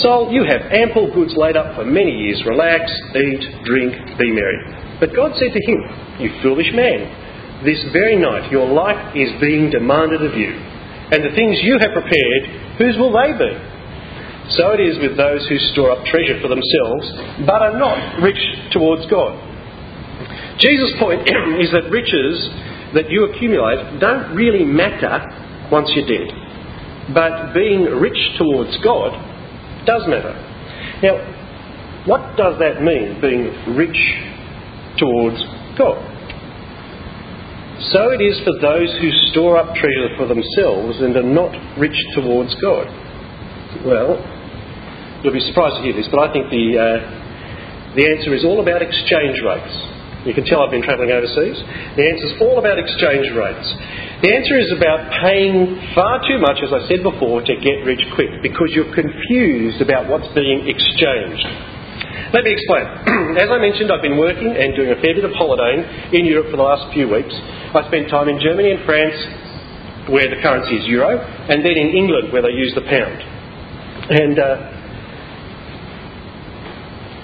Soul, 0.00 0.30
you 0.30 0.46
have 0.46 0.70
ample 0.70 1.12
goods 1.12 1.34
laid 1.36 1.56
up 1.56 1.74
for 1.74 1.84
many 1.84 2.10
years. 2.10 2.42
Relax, 2.46 2.90
eat, 3.14 3.42
drink, 3.66 3.94
be 4.18 4.30
merry. 4.30 4.83
But 5.00 5.14
God 5.14 5.32
said 5.36 5.52
to 5.52 5.62
him, 5.62 5.80
You 6.20 6.30
foolish 6.42 6.70
man, 6.74 7.64
this 7.64 7.82
very 7.92 8.16
night 8.16 8.50
your 8.52 8.68
life 8.68 9.16
is 9.16 9.30
being 9.40 9.70
demanded 9.70 10.22
of 10.22 10.36
you. 10.38 10.52
And 11.10 11.24
the 11.24 11.34
things 11.34 11.60
you 11.62 11.78
have 11.78 11.92
prepared, 11.92 12.42
whose 12.78 12.96
will 12.98 13.12
they 13.12 13.32
be? 13.36 13.52
So 14.56 14.72
it 14.76 14.80
is 14.80 15.00
with 15.00 15.16
those 15.16 15.46
who 15.48 15.56
store 15.72 15.92
up 15.92 16.04
treasure 16.04 16.36
for 16.40 16.48
themselves, 16.48 17.04
but 17.46 17.62
are 17.64 17.78
not 17.78 18.20
rich 18.20 18.40
towards 18.72 19.06
God. 19.08 19.40
Jesus' 20.58 20.92
point 21.00 21.22
is 21.60 21.72
that 21.72 21.88
riches 21.90 22.36
that 22.94 23.10
you 23.10 23.24
accumulate 23.24 23.98
don't 24.00 24.36
really 24.36 24.64
matter 24.64 25.24
once 25.72 25.90
you're 25.96 26.06
dead. 26.06 26.28
But 27.12 27.52
being 27.52 27.84
rich 27.84 28.18
towards 28.38 28.76
God 28.84 29.12
does 29.86 30.02
matter. 30.08 30.32
Now, 31.02 31.20
what 32.06 32.36
does 32.36 32.58
that 32.60 32.82
mean, 32.82 33.20
being 33.20 33.76
rich 33.76 33.96
towards 34.98 35.38
God? 35.78 36.14
So 37.92 38.14
it 38.14 38.22
is 38.22 38.38
for 38.46 38.54
those 38.62 38.88
who 39.02 39.10
store 39.34 39.58
up 39.58 39.74
treasure 39.74 40.14
for 40.16 40.26
themselves 40.30 41.02
and 41.02 41.16
are 41.16 41.26
not 41.26 41.52
rich 41.76 41.96
towards 42.14 42.54
God. 42.62 42.86
Well, 43.84 44.16
you'll 45.22 45.34
be 45.34 45.42
surprised 45.50 45.76
to 45.76 45.82
hear 45.82 45.92
this, 45.92 46.08
but 46.08 46.22
I 46.22 46.32
think 46.32 46.48
the, 46.48 46.66
uh, 46.78 46.98
the 47.98 48.06
answer 48.06 48.32
is 48.32 48.46
all 48.46 48.62
about 48.62 48.80
exchange 48.80 49.42
rates. 49.42 49.74
You 50.24 50.32
can 50.32 50.48
tell 50.48 50.64
I've 50.64 50.72
been 50.72 50.86
travelling 50.86 51.12
overseas. 51.12 51.60
The 51.98 52.06
answer 52.08 52.26
is 52.32 52.34
all 52.40 52.56
about 52.56 52.80
exchange 52.80 53.28
rates. 53.36 53.68
The 54.24 54.32
answer 54.32 54.56
is 54.56 54.72
about 54.72 55.04
paying 55.20 55.76
far 55.92 56.24
too 56.24 56.40
much, 56.40 56.64
as 56.64 56.72
I 56.72 56.80
said 56.88 57.04
before, 57.04 57.44
to 57.44 57.54
get 57.60 57.84
rich 57.84 58.00
quick 58.16 58.40
because 58.40 58.72
you're 58.72 58.94
confused 58.96 59.84
about 59.84 60.08
what's 60.08 60.30
being 60.32 60.64
exchanged. 60.64 61.73
Let 62.32 62.44
me 62.44 62.52
explain. 62.52 62.84
As 63.42 63.48
I 63.50 63.58
mentioned, 63.58 63.90
I've 63.90 64.02
been 64.02 64.18
working 64.18 64.54
and 64.54 64.74
doing 64.74 64.90
a 64.90 64.98
fair 65.00 65.14
bit 65.14 65.24
of 65.24 65.32
holidaying 65.32 66.14
in 66.14 66.26
Europe 66.26 66.50
for 66.50 66.56
the 66.56 66.66
last 66.66 66.92
few 66.94 67.08
weeks. 67.08 67.34
I 67.74 67.82
spent 67.88 68.10
time 68.10 68.28
in 68.28 68.38
Germany 68.40 68.70
and 68.72 68.84
France, 68.84 69.18
where 70.10 70.28
the 70.30 70.40
currency 70.42 70.76
is 70.76 70.86
euro, 70.86 71.18
and 71.18 71.64
then 71.64 71.76
in 71.76 71.90
England, 71.94 72.32
where 72.32 72.42
they 72.42 72.54
use 72.54 72.72
the 72.74 72.82
pound. 72.86 73.18
And 74.10 74.38
uh, 74.38 74.74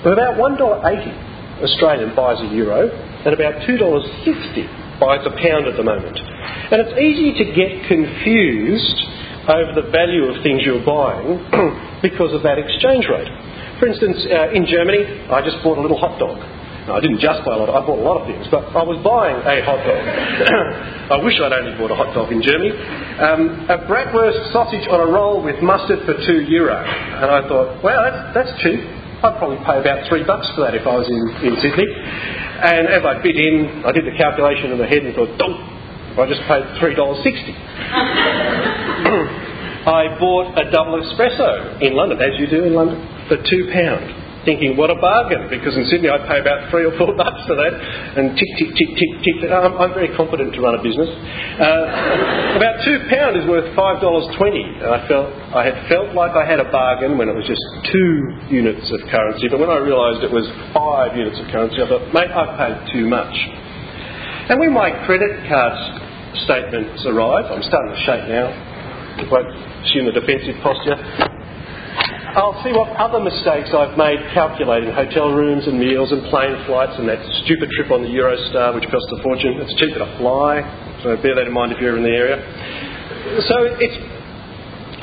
about 0.01 0.41
$1.80 0.41 1.63
Australian 1.63 2.17
buys 2.17 2.41
a 2.41 2.49
euro 2.55 2.89
and 2.89 3.35
about 3.35 3.61
$2.60 3.69 5.01
buys 5.01 5.21
a 5.29 5.35
pound 5.37 5.69
at 5.69 5.77
the 5.77 5.85
moment. 5.85 6.17
And 6.17 6.81
it's 6.81 6.97
easy 6.97 7.37
to 7.37 7.45
get 7.53 7.85
confused 7.89 8.99
over 9.49 9.73
the 9.77 9.89
value 9.93 10.25
of 10.29 10.43
things 10.43 10.63
you're 10.65 10.85
buying 10.85 11.41
because 12.03 12.33
of 12.33 12.43
that 12.45 12.57
exchange 12.57 13.05
rate. 13.09 13.29
For 13.81 13.89
instance, 13.89 14.21
uh, 14.29 14.53
in 14.53 14.69
Germany, 14.69 15.09
I 15.33 15.41
just 15.41 15.57
bought 15.65 15.79
a 15.79 15.81
little 15.81 15.97
hot 15.97 16.21
dog. 16.21 16.37
No, 16.85 16.93
I 16.97 17.01
didn't 17.01 17.21
just 17.21 17.45
buy 17.49 17.57
a 17.57 17.59
lot, 17.65 17.73
I 17.73 17.81
bought 17.81 17.97
a 17.97 18.05
lot 18.05 18.21
of 18.21 18.29
things, 18.29 18.45
but 18.53 18.69
I 18.77 18.85
was 18.85 19.01
buying 19.01 19.41
a 19.41 19.65
hot 19.65 19.81
dog. 19.85 19.97
I 21.17 21.25
wish 21.25 21.41
I'd 21.41 21.53
only 21.53 21.73
bought 21.81 21.89
a 21.89 21.97
hot 21.97 22.13
dog 22.13 22.29
in 22.29 22.45
Germany. 22.45 22.77
Um, 23.21 23.65
a 23.73 23.81
bratwurst 23.89 24.53
sausage 24.53 24.85
on 24.89 25.01
a 25.01 25.09
roll 25.09 25.41
with 25.41 25.65
mustard 25.65 26.05
for 26.05 26.13
two 26.29 26.45
euro. 26.45 26.77
And 26.77 27.33
I 27.33 27.41
thought, 27.49 27.81
well, 27.81 28.05
that's, 28.05 28.37
that's 28.37 28.53
cheap. 28.61 28.85
I'd 29.25 29.37
probably 29.41 29.65
pay 29.65 29.81
about 29.81 30.05
three 30.13 30.29
bucks 30.29 30.45
for 30.53 30.61
that 30.69 30.77
if 30.77 30.85
I 30.85 30.93
was 30.97 31.09
in, 31.09 31.21
in 31.45 31.57
Sydney. 31.65 31.89
And 31.89 32.85
as 32.89 33.01
I 33.01 33.17
bit 33.21 33.37
in, 33.37 33.85
I 33.85 33.93
did 33.93 34.05
the 34.05 34.17
calculation 34.17 34.73
in 34.73 34.79
my 34.81 34.89
head 34.89 35.05
and 35.09 35.17
thought, 35.17 35.33
Donk, 35.41 35.57
I 36.21 36.25
just 36.29 36.45
paid 36.49 36.65
$3.60. 36.81 37.01
I 39.89 40.13
bought 40.21 40.53
a 40.57 40.69
double 40.69 41.01
espresso 41.01 41.81
in 41.81 41.97
London, 41.97 42.21
as 42.21 42.37
you 42.37 42.45
do 42.49 42.65
in 42.65 42.75
London, 42.77 43.01
for 43.31 43.39
two 43.47 43.71
pounds 43.73 44.31
thinking, 44.45 44.77
what 44.77 44.89
a 44.89 44.97
bargain, 44.97 45.49
because 45.53 45.77
in 45.77 45.85
Sydney 45.93 46.09
I 46.09 46.17
pay 46.25 46.41
about 46.41 46.71
three 46.73 46.89
or 46.89 46.95
four 46.97 47.13
bucks 47.21 47.45
for 47.45 47.57
that, 47.57 47.73
and 48.17 48.33
tick, 48.37 48.51
tick, 48.57 48.71
tick, 48.73 48.91
tick, 48.97 49.13
tick. 49.25 49.51
I'm, 49.53 49.77
I'm 49.77 49.93
very 49.93 50.13
competent 50.17 50.57
to 50.57 50.61
run 50.61 50.77
a 50.77 50.83
business. 50.83 51.09
Uh, 51.61 52.57
about 52.61 52.81
two 52.85 53.05
pound 53.13 53.37
is 53.37 53.45
worth 53.45 53.69
five 53.77 54.01
dollars 54.01 54.25
twenty, 54.37 54.65
and 54.65 54.91
I 54.91 55.05
felt 55.09 55.29
I 55.53 55.63
had 55.65 55.77
felt 55.89 56.17
like 56.17 56.33
I 56.33 56.45
had 56.49 56.61
a 56.61 56.69
bargain 56.73 57.21
when 57.21 57.29
it 57.29 57.37
was 57.37 57.45
just 57.45 57.63
two 57.93 58.13
units 58.49 58.89
of 58.93 59.05
currency, 59.13 59.49
but 59.49 59.61
when 59.61 59.71
I 59.71 59.79
realised 59.81 60.25
it 60.25 60.33
was 60.33 60.49
five 60.73 61.17
units 61.17 61.37
of 61.37 61.47
currency, 61.53 61.81
I 61.85 61.87
thought, 61.89 62.05
mate, 62.13 62.33
I've 62.33 62.57
paid 62.57 62.77
too 62.93 63.07
much. 63.09 63.35
And 64.51 64.59
when 64.59 64.73
my 64.73 64.91
credit 65.07 65.47
card 65.47 65.77
statements 66.43 67.05
arrive, 67.07 67.47
I'm 67.53 67.63
starting 67.63 67.93
to 67.95 68.01
shake 68.03 68.27
now. 68.27 68.51
Won't 69.31 69.53
assume 69.85 70.09
a 70.09 70.13
defensive 70.17 70.57
posture. 70.63 70.97
I'll 72.31 72.63
see 72.63 72.71
what 72.71 72.95
other 72.95 73.19
mistakes 73.19 73.75
I've 73.75 73.99
made 73.99 74.23
calculating 74.31 74.95
hotel 74.95 75.35
rooms 75.35 75.67
and 75.67 75.75
meals 75.79 76.15
and 76.15 76.23
plane 76.31 76.55
flights 76.67 76.95
and 76.95 77.09
that 77.11 77.19
stupid 77.43 77.71
trip 77.75 77.91
on 77.91 78.07
the 78.07 78.13
Eurostar 78.15 78.71
which 78.75 78.87
cost 78.87 79.11
a 79.11 79.19
fortune. 79.23 79.59
It's 79.59 79.75
cheaper 79.75 79.99
to 79.99 80.11
fly, 80.23 80.63
so 81.03 81.19
bear 81.19 81.35
that 81.35 81.51
in 81.51 81.55
mind 81.55 81.75
if 81.75 81.83
you're 81.83 81.99
in 81.99 82.07
the 82.07 82.15
area. 82.15 82.39
So 83.51 83.57
it's 83.83 83.99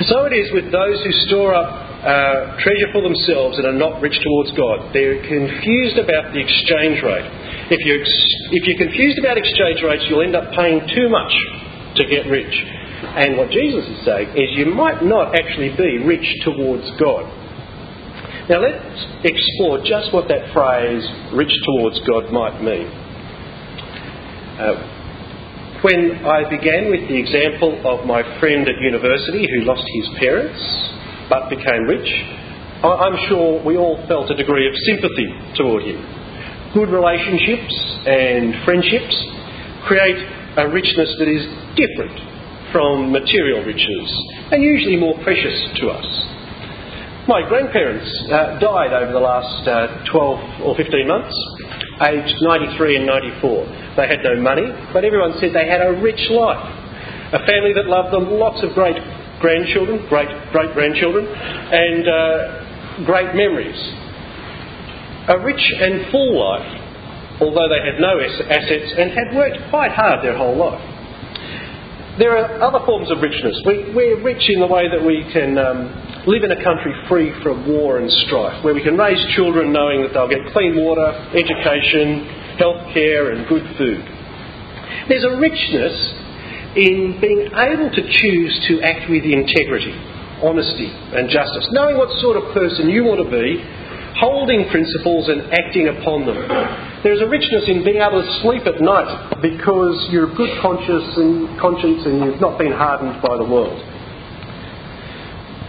so 0.08 0.24
it 0.24 0.34
is 0.40 0.48
with 0.56 0.72
those 0.72 1.04
who 1.04 1.12
store 1.28 1.52
up 1.52 1.68
uh, 2.06 2.56
treasure 2.64 2.88
for 2.94 3.02
themselves 3.02 3.58
and 3.58 3.66
are 3.68 3.76
not 3.76 4.00
rich 4.00 4.16
towards 4.24 4.56
God. 4.56 4.94
They're 4.94 5.20
confused 5.26 5.98
about 6.00 6.32
the 6.32 6.40
exchange 6.40 7.04
rate. 7.04 7.28
If 7.74 7.82
you're, 7.84 8.00
if 8.56 8.64
you're 8.64 8.78
confused 8.78 9.18
about 9.20 9.36
exchange 9.36 9.82
rates, 9.84 10.06
you'll 10.08 10.22
end 10.22 10.38
up 10.38 10.54
paying 10.54 10.86
too 10.96 11.10
much 11.10 11.34
to 11.98 12.06
get 12.06 12.30
rich. 12.30 12.54
And 13.16 13.38
what 13.38 13.50
Jesus 13.50 13.88
is 13.88 14.06
saying 14.06 14.30
is 14.36 14.58
you 14.58 14.68
might 14.74 15.04
not 15.04 15.34
actually 15.34 15.76
be 15.76 16.04
rich 16.06 16.28
towards 16.44 16.86
God. 17.00 17.26
Now 18.50 18.62
let's 18.62 19.04
explore 19.24 19.84
just 19.84 20.14
what 20.14 20.28
that 20.30 20.54
phrase, 20.54 21.04
rich 21.34 21.52
towards 21.66 22.00
God, 22.08 22.32
might 22.32 22.62
mean. 22.62 22.88
Uh, 24.58 24.98
when 25.84 26.26
I 26.26 26.48
began 26.50 26.90
with 26.90 27.08
the 27.10 27.18
example 27.20 27.76
of 27.86 28.06
my 28.06 28.24
friend 28.40 28.68
at 28.68 28.80
university 28.80 29.46
who 29.46 29.66
lost 29.66 29.84
his 29.84 30.08
parents 30.20 30.58
but 31.30 31.50
became 31.50 31.84
rich, 31.86 32.08
I'm 32.84 33.18
sure 33.28 33.62
we 33.66 33.78
all 33.78 33.98
felt 34.08 34.32
a 34.32 34.36
degree 34.36 34.68
of 34.68 34.74
sympathy 34.86 35.28
toward 35.58 35.84
him. 35.84 36.00
Good 36.74 36.90
relationships 36.90 37.74
and 38.06 38.64
friendships 38.64 39.16
create 39.86 40.18
a 40.58 40.70
richness 40.70 41.14
that 41.20 41.28
is 41.28 41.44
different 41.76 42.37
from 42.72 43.12
material 43.12 43.64
riches 43.64 44.08
and 44.52 44.64
usually 44.64 44.98
more 44.98 45.16
precious 45.24 45.58
to 45.80 45.90
us. 45.90 46.08
My 47.28 47.44
grandparents 47.44 48.08
uh, 48.32 48.58
died 48.60 48.94
over 48.96 49.12
the 49.12 49.20
last 49.20 49.68
uh, 49.68 50.00
12 50.12 50.62
or 50.64 50.76
15 50.80 51.08
months, 51.08 51.36
aged 52.08 52.40
93 52.40 53.04
and 53.04 53.06
94. 53.06 53.98
They 54.00 54.08
had 54.08 54.24
no 54.24 54.40
money, 54.40 54.72
but 54.94 55.04
everyone 55.04 55.36
said 55.40 55.52
they 55.52 55.68
had 55.68 55.84
a 55.84 56.00
rich 56.00 56.24
life. 56.32 56.64
A 57.36 57.44
family 57.44 57.76
that 57.76 57.92
loved 57.92 58.16
them, 58.16 58.32
lots 58.32 58.64
of 58.64 58.72
great 58.72 58.96
grandchildren, 59.42 60.08
great 60.08 60.32
great 60.56 60.72
grandchildren, 60.74 61.28
and 61.28 62.08
uh, 62.08 63.04
great 63.04 63.36
memories. 63.36 63.76
A 65.28 65.44
rich 65.44 65.60
and 65.60 66.10
full 66.10 66.32
life, 66.40 67.42
although 67.42 67.68
they 67.68 67.84
had 67.84 68.00
no 68.00 68.16
assets 68.24 68.94
and 68.96 69.12
had 69.12 69.36
worked 69.36 69.58
quite 69.70 69.92
hard 69.92 70.24
their 70.24 70.38
whole 70.38 70.56
life. 70.56 70.97
There 72.18 72.34
are 72.34 72.58
other 72.66 72.84
forms 72.84 73.12
of 73.14 73.22
richness. 73.22 73.62
We, 73.62 74.10
are 74.10 74.22
rich 74.26 74.42
in 74.50 74.60
the 74.60 74.66
way 74.66 74.90
that 74.90 74.98
we 75.06 75.22
can 75.30 75.54
um, 75.54 76.26
live 76.26 76.42
in 76.42 76.50
a 76.50 76.58
country 76.66 76.90
free 77.06 77.30
from 77.46 77.70
war 77.70 78.02
and 78.02 78.10
strife, 78.26 78.66
where 78.66 78.74
we 78.74 78.82
can 78.82 78.98
raise 78.98 79.22
children 79.38 79.72
knowing 79.72 80.02
that 80.02 80.18
they'll 80.18 80.28
get 80.28 80.42
clean 80.50 80.82
water, 80.82 81.14
education, 81.38 82.26
health 82.58 82.90
care, 82.90 83.38
and 83.38 83.46
good 83.46 83.62
food. 83.78 84.02
There's 85.06 85.30
a 85.30 85.38
richness 85.38 85.94
in 86.74 87.22
being 87.22 87.54
able 87.54 87.94
to 87.94 88.02
choose 88.02 88.54
to 88.66 88.82
act 88.82 89.06
with 89.14 89.22
integrity, 89.22 89.94
honesty, 90.42 90.90
and 90.90 91.30
justice, 91.30 91.70
knowing 91.70 92.02
what 92.02 92.10
sort 92.18 92.42
of 92.42 92.50
person 92.50 92.90
you 92.90 93.06
want 93.06 93.22
to 93.22 93.30
be 93.30 93.62
holding 94.18 94.66
principles 94.74 95.30
and 95.30 95.54
acting 95.54 95.88
upon 95.94 96.26
them. 96.26 96.38
There's 97.08 97.24
a 97.24 97.32
richness 97.32 97.72
in 97.72 97.88
being 97.88 98.04
able 98.04 98.20
to 98.20 98.28
sleep 98.44 98.68
at 98.68 98.84
night 98.84 99.40
because 99.40 99.96
you're 100.12 100.28
good 100.36 100.52
conscience 100.60 101.08
and, 101.16 101.56
conscience 101.56 102.04
and 102.04 102.20
you've 102.20 102.44
not 102.44 102.60
been 102.60 102.76
hardened 102.76 103.24
by 103.24 103.40
the 103.40 103.48
world. 103.48 103.80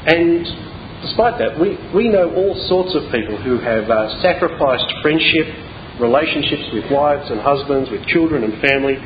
And 0.02 0.42
despite 1.06 1.38
that, 1.38 1.54
we, 1.54 1.78
we 1.94 2.10
know 2.10 2.34
all 2.34 2.58
sorts 2.66 2.90
of 2.98 3.06
people 3.14 3.38
who 3.38 3.62
have 3.62 3.86
uh, 3.86 4.18
sacrificed 4.18 4.90
friendship, 4.98 5.46
relationships 6.02 6.74
with 6.74 6.90
wives 6.90 7.30
and 7.30 7.38
husbands, 7.38 7.86
with 7.86 8.02
children 8.10 8.42
and 8.42 8.58
family, 8.58 8.98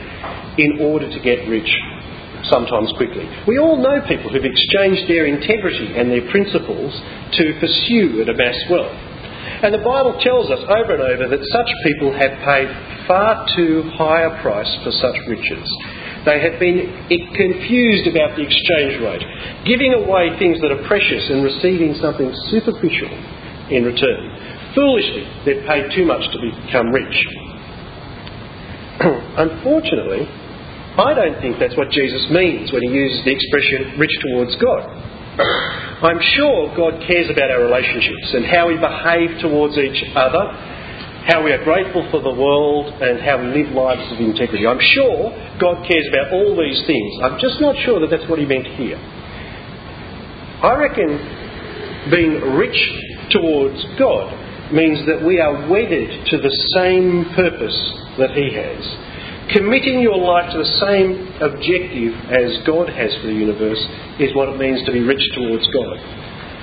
in 0.56 0.80
order 0.80 1.12
to 1.12 1.20
get 1.20 1.44
rich, 1.52 1.68
sometimes 2.48 2.96
quickly. 2.96 3.28
We 3.44 3.60
all 3.60 3.76
know 3.76 4.00
people 4.08 4.32
who've 4.32 4.40
exchanged 4.40 5.04
their 5.04 5.28
integrity 5.28 6.00
and 6.00 6.08
their 6.08 6.24
principles 6.32 6.96
to 7.36 7.44
pursue 7.60 8.24
and 8.24 8.32
amass 8.32 8.56
wealth. 8.72 9.11
And 9.62 9.70
the 9.70 9.78
Bible 9.78 10.18
tells 10.18 10.50
us 10.50 10.58
over 10.66 10.98
and 10.98 11.06
over 11.06 11.30
that 11.30 11.42
such 11.54 11.70
people 11.86 12.10
have 12.10 12.34
paid 12.42 12.66
far 13.06 13.46
too 13.54 13.86
high 13.94 14.26
a 14.26 14.42
price 14.42 14.66
for 14.82 14.90
such 14.90 15.14
riches. 15.30 15.70
They 16.26 16.42
have 16.42 16.58
been 16.58 16.82
confused 17.34 18.10
about 18.10 18.34
the 18.34 18.42
exchange 18.42 18.98
rate, 18.98 19.22
giving 19.62 19.94
away 19.94 20.34
things 20.38 20.58
that 20.66 20.74
are 20.74 20.82
precious 20.90 21.30
and 21.30 21.46
receiving 21.46 21.94
something 22.02 22.26
superficial 22.50 23.14
in 23.70 23.86
return. 23.86 24.74
Foolishly, 24.74 25.30
they've 25.46 25.62
paid 25.66 25.94
too 25.94 26.10
much 26.10 26.26
to 26.34 26.38
become 26.42 26.90
rich. 26.90 27.16
Unfortunately, 29.46 30.26
I 30.98 31.14
don't 31.14 31.38
think 31.38 31.62
that's 31.62 31.78
what 31.78 31.90
Jesus 31.94 32.26
means 32.34 32.74
when 32.74 32.82
he 32.82 32.90
uses 32.90 33.22
the 33.22 33.30
expression 33.30 33.94
rich 33.98 34.14
towards 34.26 34.58
God. 34.58 34.90
I'm 35.38 36.20
sure 36.36 36.76
God 36.76 37.00
cares 37.08 37.30
about 37.30 37.50
our 37.50 37.64
relationships 37.64 38.34
and 38.36 38.44
how 38.44 38.68
we 38.68 38.76
behave 38.76 39.40
towards 39.40 39.78
each 39.78 40.04
other, 40.14 40.44
how 41.24 41.42
we 41.42 41.52
are 41.52 41.64
grateful 41.64 42.06
for 42.10 42.20
the 42.20 42.34
world, 42.34 42.92
and 43.00 43.20
how 43.20 43.40
we 43.40 43.62
live 43.62 43.72
lives 43.72 44.12
of 44.12 44.20
integrity. 44.20 44.66
I'm 44.66 44.82
sure 44.92 45.32
God 45.58 45.88
cares 45.88 46.04
about 46.08 46.32
all 46.36 46.52
these 46.52 46.84
things. 46.86 47.16
I'm 47.22 47.40
just 47.40 47.60
not 47.60 47.76
sure 47.84 48.00
that 48.00 48.10
that's 48.10 48.28
what 48.28 48.38
He 48.40 48.44
meant 48.44 48.66
here. 48.76 49.00
I 50.60 50.76
reckon 50.76 51.16
being 52.10 52.36
rich 52.52 52.76
towards 53.30 53.80
God 53.98 54.36
means 54.72 55.06
that 55.06 55.24
we 55.24 55.40
are 55.40 55.68
wedded 55.68 56.26
to 56.28 56.36
the 56.36 56.52
same 56.76 57.24
purpose 57.34 57.78
that 58.18 58.36
He 58.36 58.52
has 58.52 59.11
Committing 59.52 60.00
your 60.00 60.16
life 60.16 60.48
to 60.52 60.58
the 60.58 60.72
same 60.80 61.28
objective 61.44 62.16
as 62.32 62.64
God 62.64 62.88
has 62.88 63.12
for 63.20 63.28
the 63.28 63.36
universe 63.36 63.80
is 64.18 64.32
what 64.34 64.48
it 64.48 64.56
means 64.56 64.80
to 64.86 64.92
be 64.92 65.00
rich 65.00 65.20
towards 65.36 65.68
God. 65.68 65.96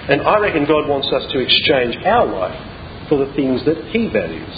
And 0.10 0.26
I 0.26 0.40
reckon 0.40 0.66
God 0.66 0.90
wants 0.90 1.06
us 1.14 1.30
to 1.32 1.38
exchange 1.38 2.02
our 2.02 2.26
life 2.26 2.58
for 3.10 3.22
the 3.22 3.30
things 3.38 3.62
that 3.70 3.78
He 3.94 4.10
values. 4.10 4.58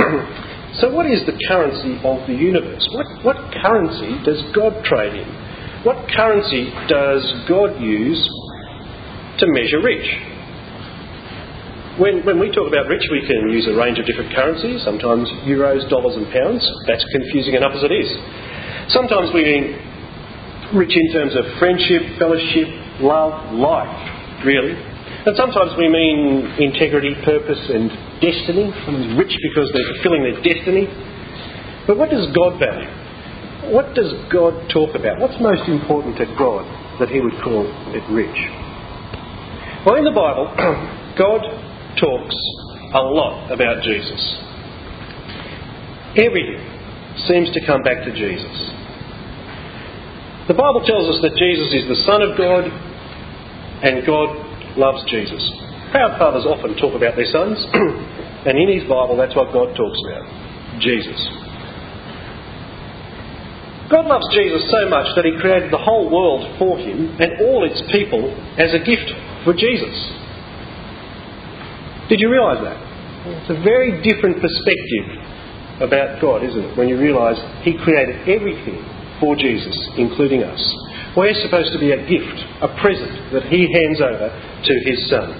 so, 0.80 0.88
what 0.88 1.04
is 1.04 1.20
the 1.28 1.36
currency 1.48 2.00
of 2.00 2.24
the 2.24 2.32
universe? 2.32 2.88
What, 2.96 3.06
what 3.28 3.36
currency 3.60 4.16
does 4.24 4.40
God 4.56 4.72
trade 4.88 5.12
in? 5.12 5.28
What 5.84 6.08
currency 6.16 6.72
does 6.88 7.20
God 7.44 7.76
use 7.76 8.24
to 9.36 9.44
measure 9.52 9.84
rich? 9.84 10.31
When, 12.00 12.24
when 12.24 12.40
we 12.40 12.48
talk 12.48 12.72
about 12.72 12.88
rich, 12.88 13.04
we 13.12 13.20
can 13.28 13.52
use 13.52 13.68
a 13.68 13.76
range 13.76 14.00
of 14.00 14.06
different 14.08 14.32
currencies, 14.32 14.80
sometimes 14.80 15.28
euros, 15.44 15.84
dollars, 15.92 16.16
and 16.16 16.24
pounds. 16.32 16.64
That's 16.88 17.04
confusing 17.12 17.52
enough 17.52 17.76
as 17.76 17.84
it 17.84 17.92
is. 17.92 18.08
Sometimes 18.88 19.28
we 19.36 19.44
mean 19.44 19.64
rich 20.72 20.96
in 20.96 21.12
terms 21.12 21.36
of 21.36 21.44
friendship, 21.60 22.16
fellowship, 22.16 22.64
love, 23.04 23.52
life, 23.52 23.92
really. 24.40 24.72
And 24.72 25.36
sometimes 25.36 25.76
we 25.76 25.92
mean 25.92 26.48
integrity, 26.64 27.12
purpose, 27.28 27.60
and 27.68 27.92
destiny. 28.24 28.72
Someone's 28.88 29.12
rich 29.20 29.36
because 29.52 29.68
they're 29.76 29.90
fulfilling 29.92 30.24
their 30.24 30.40
destiny. 30.40 30.88
But 31.84 32.00
what 32.00 32.08
does 32.08 32.24
God 32.32 32.56
value? 32.56 32.88
What 33.68 33.92
does 33.92 34.10
God 34.32 34.56
talk 34.72 34.96
about? 34.96 35.20
What's 35.20 35.36
most 35.44 35.68
important 35.68 36.16
to 36.18 36.26
God 36.40 36.64
that 37.04 37.12
He 37.12 37.20
would 37.20 37.36
call 37.44 37.68
it 37.92 38.02
rich? 38.08 38.38
Well, 39.84 40.00
in 40.00 40.08
the 40.08 40.16
Bible, 40.16 40.48
God 41.20 41.61
talks 41.98 42.36
a 42.94 43.02
lot 43.02 43.50
about 43.50 43.82
Jesus. 43.82 44.20
Everything 46.16 46.60
seems 47.28 47.50
to 47.52 47.60
come 47.66 47.82
back 47.82 48.04
to 48.04 48.12
Jesus. 48.12 48.52
The 50.48 50.54
Bible 50.54 50.82
tells 50.84 51.08
us 51.08 51.22
that 51.22 51.38
Jesus 51.38 51.72
is 51.72 51.88
the 51.88 52.00
Son 52.04 52.20
of 52.20 52.36
God 52.36 52.66
and 53.82 54.04
God 54.04 54.28
loves 54.76 55.04
Jesus. 55.10 55.40
Proud 55.90 56.18
fathers 56.18 56.44
often 56.46 56.76
talk 56.76 56.94
about 56.94 57.16
their 57.16 57.28
sons, 57.28 57.60
and 58.48 58.56
in 58.56 58.68
his 58.68 58.88
Bible, 58.88 59.16
that's 59.16 59.36
what 59.36 59.52
God 59.52 59.76
talks 59.76 60.00
about 60.08 60.24
Jesus. 60.80 61.20
God 63.92 64.08
loves 64.08 64.24
Jesus 64.32 64.64
so 64.72 64.88
much 64.88 65.04
that 65.16 65.28
he 65.28 65.36
created 65.36 65.68
the 65.68 65.78
whole 65.78 66.08
world 66.08 66.48
for 66.58 66.78
him 66.80 67.12
and 67.20 67.44
all 67.44 67.68
its 67.68 67.76
people 67.92 68.24
as 68.56 68.72
a 68.72 68.80
gift 68.80 69.12
for 69.44 69.52
Jesus. 69.52 69.92
Did 72.12 72.20
you 72.20 72.28
realise 72.28 72.60
that? 72.60 72.76
It's 73.40 73.56
a 73.56 73.60
very 73.64 74.04
different 74.04 74.36
perspective 74.36 75.08
about 75.80 76.20
God, 76.20 76.44
isn't 76.44 76.60
it? 76.60 76.76
When 76.76 76.84
you 76.84 77.00
realise 77.00 77.40
he 77.64 77.72
created 77.72 78.28
everything 78.28 78.84
for 79.16 79.32
Jesus, 79.32 79.72
including 79.96 80.44
us. 80.44 80.60
We're 81.16 81.32
supposed 81.40 81.72
to 81.72 81.80
be 81.80 81.96
a 81.96 82.04
gift, 82.04 82.36
a 82.60 82.68
present 82.84 83.32
that 83.32 83.48
he 83.48 83.64
hands 83.64 84.04
over 84.04 84.28
to 84.28 84.74
his 84.84 85.08
Son. 85.08 85.32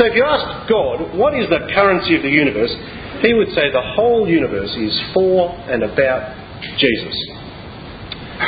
So 0.00 0.08
if 0.08 0.16
you 0.16 0.24
ask 0.24 0.72
God, 0.72 1.20
what 1.20 1.36
is 1.36 1.52
the 1.52 1.68
currency 1.76 2.16
of 2.16 2.24
the 2.24 2.32
universe? 2.32 2.72
He 3.20 3.36
would 3.36 3.52
say 3.52 3.68
the 3.68 3.84
whole 3.92 4.24
universe 4.24 4.72
is 4.80 4.96
for 5.12 5.52
and 5.68 5.84
about 5.84 6.32
Jesus. 6.80 7.16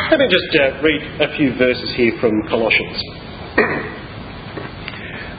Let 0.08 0.24
me 0.24 0.28
just 0.32 0.56
uh, 0.56 0.80
read 0.80 1.20
a 1.20 1.36
few 1.36 1.52
verses 1.60 1.92
here 2.00 2.16
from 2.16 2.48
Colossians. 2.48 2.96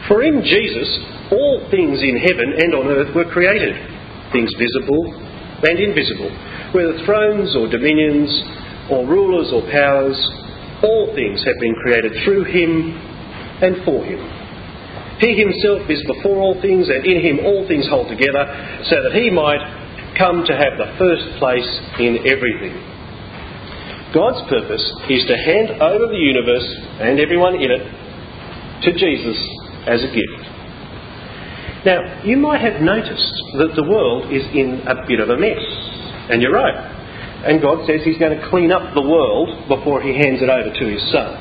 For 0.07 0.23
in 0.23 0.41
Jesus 0.41 1.16
all 1.31 1.67
things 1.69 1.99
in 2.01 2.17
heaven 2.17 2.55
and 2.57 2.73
on 2.75 2.87
earth 2.87 3.13
were 3.15 3.27
created, 3.31 3.75
things 4.31 4.53
visible 4.55 5.11
and 5.63 5.79
invisible, 5.79 6.29
whether 6.71 6.97
thrones 7.05 7.55
or 7.55 7.67
dominions 7.67 8.29
or 8.91 9.05
rulers 9.07 9.51
or 9.51 9.65
powers, 9.71 10.15
all 10.83 11.11
things 11.15 11.43
have 11.43 11.59
been 11.59 11.75
created 11.81 12.13
through 12.23 12.45
him 12.45 12.95
and 13.61 13.83
for 13.83 14.05
him. 14.05 14.21
He 15.19 15.33
himself 15.33 15.89
is 15.89 16.03
before 16.05 16.37
all 16.37 16.61
things, 16.61 16.89
and 16.89 17.01
in 17.03 17.19
him 17.25 17.45
all 17.45 17.65
things 17.67 17.89
hold 17.89 18.07
together, 18.07 18.45
so 18.85 19.01
that 19.01 19.17
he 19.17 19.31
might 19.33 20.13
come 20.17 20.45
to 20.45 20.53
have 20.53 20.77
the 20.77 20.93
first 21.01 21.25
place 21.41 21.67
in 21.97 22.21
everything. 22.29 22.77
God's 24.13 24.45
purpose 24.47 24.85
is 25.09 25.25
to 25.25 25.35
hand 25.35 25.81
over 25.81 26.05
the 26.07 26.21
universe 26.21 26.67
and 27.01 27.19
everyone 27.19 27.55
in 27.55 27.69
it 27.71 27.83
to 28.85 28.93
Jesus 28.93 29.37
as 29.89 30.05
a 30.05 30.11
gift. 30.13 30.56
Now, 31.87 32.03
you 32.27 32.35
might 32.35 32.59
have 32.59 32.83
noticed 32.83 33.31
that 33.55 33.71
the 33.79 33.87
world 33.87 34.27
is 34.27 34.43
in 34.51 34.83
a 34.83 35.07
bit 35.07 35.23
of 35.23 35.31
a 35.31 35.39
mess, 35.39 35.63
and 36.27 36.43
you're 36.43 36.51
right. 36.51 36.75
And 37.47 37.63
God 37.63 37.87
says 37.87 38.03
He's 38.03 38.19
going 38.19 38.35
to 38.35 38.43
clean 38.51 38.75
up 38.75 38.91
the 38.91 39.07
world 39.07 39.71
before 39.71 40.03
He 40.03 40.11
hands 40.11 40.43
it 40.43 40.51
over 40.51 40.67
to 40.67 40.85
His 40.91 40.99
Son. 41.15 41.31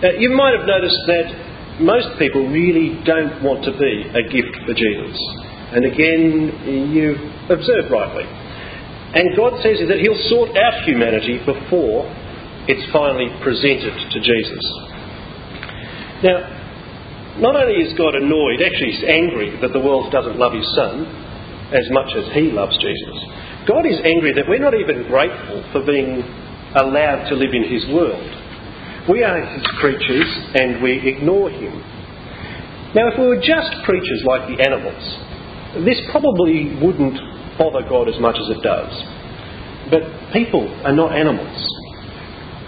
Now, 0.00 0.16
you 0.16 0.32
might 0.32 0.56
have 0.56 0.64
noticed 0.64 0.96
that 1.12 1.76
most 1.76 2.08
people 2.16 2.48
really 2.48 3.04
don't 3.04 3.44
want 3.44 3.60
to 3.68 3.76
be 3.76 4.08
a 4.08 4.24
gift 4.32 4.64
for 4.64 4.72
Jesus. 4.72 5.12
And 5.76 5.84
again, 5.84 6.88
you've 6.96 7.20
observed 7.52 7.92
rightly. 7.92 8.24
And 8.24 9.36
God 9.36 9.60
says 9.60 9.84
that 9.84 10.00
He'll 10.00 10.24
sort 10.32 10.56
out 10.56 10.88
humanity 10.88 11.36
before 11.44 12.08
it's 12.64 12.88
finally 12.96 13.28
presented 13.44 13.92
to 13.92 14.18
Jesus. 14.24 14.64
Now, 16.24 16.59
not 17.38 17.54
only 17.54 17.78
is 17.78 17.96
God 17.96 18.14
annoyed, 18.14 18.62
actually, 18.62 18.92
He's 18.92 19.04
angry 19.06 19.54
that 19.60 19.72
the 19.72 19.80
world 19.80 20.10
doesn't 20.10 20.36
love 20.36 20.52
His 20.52 20.66
Son 20.74 21.06
as 21.70 21.86
much 21.90 22.10
as 22.16 22.26
He 22.34 22.50
loves 22.50 22.74
Jesus. 22.78 23.16
God 23.68 23.86
is 23.86 24.00
angry 24.02 24.34
that 24.34 24.48
we're 24.48 24.58
not 24.58 24.74
even 24.74 25.06
grateful 25.06 25.62
for 25.70 25.86
being 25.86 26.26
allowed 26.74 27.28
to 27.28 27.34
live 27.36 27.54
in 27.54 27.70
His 27.70 27.86
world. 27.94 28.26
We 29.08 29.22
are 29.22 29.38
His 29.38 29.66
creatures 29.78 30.28
and 30.54 30.82
we 30.82 30.98
ignore 31.06 31.50
Him. 31.50 31.78
Now, 32.94 33.06
if 33.06 33.18
we 33.18 33.26
were 33.26 33.38
just 33.38 33.70
creatures 33.86 34.22
like 34.26 34.50
the 34.50 34.58
animals, 34.66 35.04
this 35.86 36.02
probably 36.10 36.74
wouldn't 36.82 37.14
bother 37.56 37.86
God 37.86 38.08
as 38.08 38.18
much 38.18 38.34
as 38.34 38.50
it 38.50 38.62
does. 38.66 38.90
But 39.90 40.32
people 40.32 40.66
are 40.84 40.94
not 40.94 41.14
animals. 41.14 41.54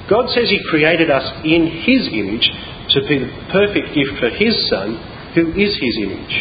God 0.08 0.30
says 0.30 0.48
He 0.48 0.60
created 0.70 1.10
us 1.10 1.26
in 1.42 1.66
His 1.82 2.06
image 2.12 2.46
to 2.90 3.00
be 3.08 3.18
the 3.18 3.30
perfect 3.50 3.94
gift 3.94 4.18
for 4.18 4.30
His 4.30 4.54
Son, 4.68 4.96
who 5.34 5.52
is 5.54 5.78
His 5.78 5.94
image. 6.02 6.36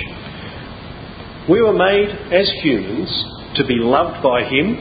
We 1.50 1.62
were 1.62 1.74
made 1.74 2.10
as 2.32 2.50
humans 2.62 3.10
to 3.56 3.66
be 3.66 3.76
loved 3.76 4.24
by 4.24 4.44
Him, 4.44 4.78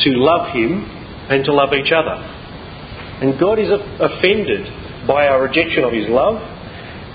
to 0.00 0.10
love 0.16 0.54
Him, 0.54 0.84
and 1.30 1.44
to 1.44 1.52
love 1.52 1.72
each 1.72 1.92
other. 1.92 2.16
And 3.22 3.38
God 3.38 3.58
is 3.58 3.70
offended 3.70 4.66
by 5.06 5.26
our 5.26 5.42
rejection 5.42 5.84
of 5.84 5.92
His 5.92 6.08
love, 6.08 6.36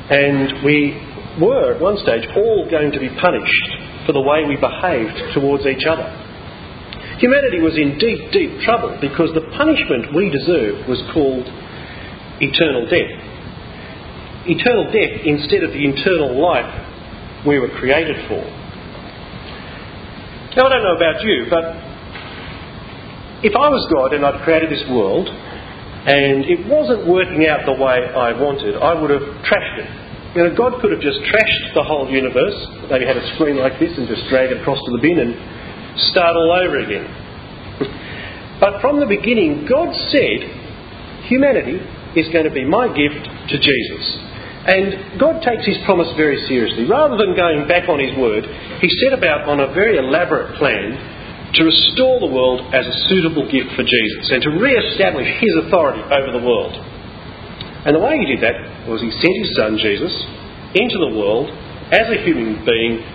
and 0.10 0.64
we 0.64 0.94
were 1.42 1.76
at 1.76 1.82
one 1.82 1.98
stage 1.98 2.28
all 2.36 2.68
going 2.70 2.92
to 2.92 3.00
be 3.00 3.10
punished 3.20 3.70
for 4.06 4.14
the 4.14 4.22
way 4.22 4.46
we 4.48 4.56
behaved 4.56 5.34
towards 5.34 5.66
each 5.66 5.86
other. 5.90 6.06
Humanity 7.18 7.62
was 7.62 7.78
in 7.80 7.98
deep, 7.98 8.32
deep 8.32 8.60
trouble 8.62 8.98
because 9.00 9.32
the 9.34 9.48
punishment 9.56 10.14
we 10.14 10.30
deserved 10.30 10.88
was 10.88 11.02
called 11.14 11.48
eternal 12.44 12.86
death. 12.86 13.35
Eternal 14.48 14.86
death 14.92 15.26
instead 15.26 15.64
of 15.64 15.72
the 15.72 15.82
eternal 15.82 16.38
life 16.40 16.70
we 17.46 17.60
were 17.60 17.70
created 17.70 18.16
for. 18.28 18.44
Now, 20.56 20.68
I 20.68 20.70
don't 20.70 20.84
know 20.84 20.96
about 20.96 21.22
you, 21.22 21.46
but 21.50 21.66
if 23.44 23.54
I 23.56 23.68
was 23.70 23.84
God 23.92 24.14
and 24.14 24.26
I'd 24.26 24.44
created 24.44 24.72
this 24.72 24.84
world 24.90 25.28
and 25.28 26.46
it 26.46 26.66
wasn't 26.68 27.08
working 27.08 27.46
out 27.48 27.66
the 27.66 27.74
way 27.74 28.06
I 28.06 28.32
wanted, 28.32 28.78
I 28.78 28.94
would 28.94 29.10
have 29.10 29.26
trashed 29.44 29.80
it 29.84 30.06
you 30.36 30.44
know, 30.44 30.52
God 30.52 30.82
could 30.82 30.92
have 30.92 31.00
just 31.00 31.24
trashed 31.32 31.74
the 31.74 31.84
whole 31.84 32.12
universe, 32.12 32.60
maybe 32.92 33.08
had 33.08 33.16
a 33.16 33.24
screen 33.36 33.56
like 33.56 33.80
this 33.80 33.96
and 33.96 34.06
just 34.06 34.28
dragged 34.28 34.52
it 34.52 34.60
across 34.60 34.78
to 34.84 34.92
the 34.92 35.00
bin 35.00 35.16
and 35.16 35.32
start 36.12 36.36
all 36.36 36.52
over 36.52 36.78
again. 36.78 37.08
But 38.56 38.80
from 38.80 39.02
the 39.02 39.06
beginning, 39.06 39.68
God 39.68 39.92
said, 40.12 40.40
humanity 41.28 41.76
is 42.16 42.32
going 42.32 42.48
to 42.48 42.56
be 42.56 42.64
my 42.64 42.88
gift 42.88 43.20
to 43.52 43.56
Jesus. 43.60 44.04
And 44.66 45.22
God 45.22 45.46
takes 45.46 45.62
his 45.66 45.78
promise 45.86 46.10
very 46.18 46.42
seriously. 46.50 46.90
Rather 46.90 47.18
than 47.22 47.38
going 47.38 47.70
back 47.70 47.86
on 47.86 48.02
his 48.02 48.18
word, 48.18 48.46
he 48.82 48.90
set 49.06 49.14
about 49.14 49.46
on 49.46 49.62
a 49.62 49.70
very 49.78 50.02
elaborate 50.02 50.58
plan 50.58 50.98
to 51.54 51.64
restore 51.64 52.20
the 52.20 52.28
world 52.34 52.66
as 52.74 52.84
a 52.84 52.96
suitable 53.08 53.46
gift 53.46 53.70
for 53.78 53.86
Jesus 53.86 54.26
and 54.34 54.42
to 54.42 54.52
re 54.58 54.74
establish 54.74 55.30
his 55.38 55.54
authority 55.66 56.02
over 56.02 56.34
the 56.34 56.42
world. 56.42 56.74
And 57.86 57.94
the 57.94 58.02
way 58.02 58.18
he 58.18 58.26
did 58.26 58.42
that 58.42 58.90
was 58.90 59.00
he 59.06 59.14
sent 59.14 59.36
his 59.46 59.54
son 59.54 59.78
Jesus 59.78 60.14
into 60.74 60.98
the 60.98 61.14
world 61.14 61.54
as 61.94 62.10
a 62.10 62.18
human 62.26 62.66
being 62.66 63.06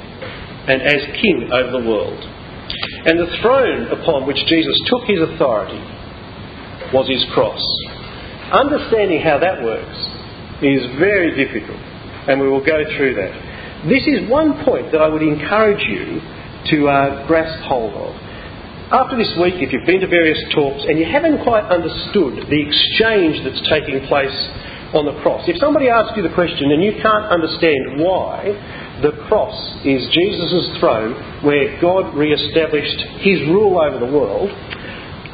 and 0.71 0.81
as 0.87 1.03
king 1.19 1.51
over 1.51 1.75
the 1.75 1.83
world. 1.83 2.23
And 3.11 3.19
the 3.19 3.35
throne 3.43 3.91
upon 3.91 4.27
which 4.31 4.39
Jesus 4.47 4.79
took 4.87 5.03
his 5.11 5.19
authority 5.19 5.83
was 6.95 7.11
his 7.11 7.27
cross. 7.35 7.61
Understanding 8.55 9.19
how 9.21 9.39
that 9.43 9.63
works 9.63 9.99
is 10.63 10.85
very 10.99 11.33
difficult, 11.37 11.81
and 12.29 12.41
we 12.41 12.49
will 12.49 12.65
go 12.65 12.85
through 12.97 13.15
that. 13.15 13.33
This 13.89 14.05
is 14.07 14.29
one 14.29 14.65
point 14.65 14.93
that 14.93 15.01
I 15.01 15.09
would 15.09 15.23
encourage 15.23 15.83
you 15.89 16.21
to 16.69 16.89
uh, 16.89 17.27
grasp 17.27 17.65
hold 17.65 17.95
of. 17.95 18.13
After 18.93 19.17
this 19.17 19.33
week, 19.41 19.55
if 19.63 19.73
you've 19.73 19.87
been 19.87 20.03
to 20.03 20.11
various 20.11 20.43
talks 20.53 20.83
and 20.85 20.99
you 20.99 21.07
haven't 21.07 21.47
quite 21.47 21.65
understood 21.71 22.45
the 22.51 22.61
exchange 22.61 23.39
that's 23.47 23.63
taking 23.71 24.05
place 24.11 24.35
on 24.93 25.07
the 25.07 25.15
cross, 25.23 25.47
if 25.47 25.57
somebody 25.63 25.89
asks 25.89 26.13
you 26.19 26.27
the 26.27 26.35
question 26.35 26.75
and 26.75 26.83
you 26.83 26.99
can't 27.01 27.31
understand 27.31 28.03
why 28.03 28.51
the 29.01 29.15
cross 29.31 29.55
is 29.87 30.05
Jesus' 30.13 30.77
throne 30.83 31.15
where 31.47 31.81
God 31.81 32.13
re 32.19 32.35
established 32.35 33.25
his 33.25 33.41
rule 33.49 33.79
over 33.81 34.03
the 34.03 34.11
world, 34.11 34.51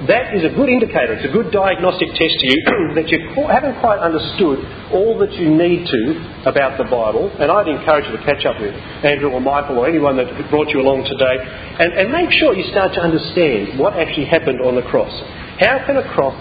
that 0.06 0.34
is 0.34 0.44
a 0.44 0.52
good 0.52 0.68
indicator, 0.68 1.14
it's 1.14 1.26
a 1.26 1.32
good 1.32 1.50
diagnostic 1.50 2.12
test 2.14 2.36
to 2.38 2.46
you 2.46 2.58
that 2.98 3.08
you 3.08 3.18
haven't 3.48 3.80
quite 3.80 3.98
understood 3.98 4.60
all 4.92 5.18
that 5.18 5.32
you 5.34 5.50
need 5.50 5.86
to 5.86 6.02
about 6.46 6.78
the 6.78 6.84
Bible. 6.84 7.32
And 7.40 7.50
I'd 7.50 7.68
encourage 7.68 8.06
you 8.06 8.14
to 8.14 8.22
catch 8.22 8.44
up 8.46 8.60
with 8.60 8.74
Andrew 9.02 9.30
or 9.32 9.40
Michael 9.40 9.78
or 9.78 9.88
anyone 9.88 10.16
that 10.16 10.28
brought 10.50 10.68
you 10.70 10.80
along 10.80 11.08
today 11.08 11.36
and, 11.80 11.92
and 11.92 12.12
make 12.12 12.30
sure 12.38 12.54
you 12.54 12.68
start 12.70 12.94
to 12.94 13.02
understand 13.02 13.78
what 13.78 13.94
actually 13.94 14.26
happened 14.26 14.60
on 14.60 14.76
the 14.76 14.86
cross. 14.86 15.12
How 15.58 15.82
can 15.86 15.96
a 15.96 16.06
cross 16.12 16.36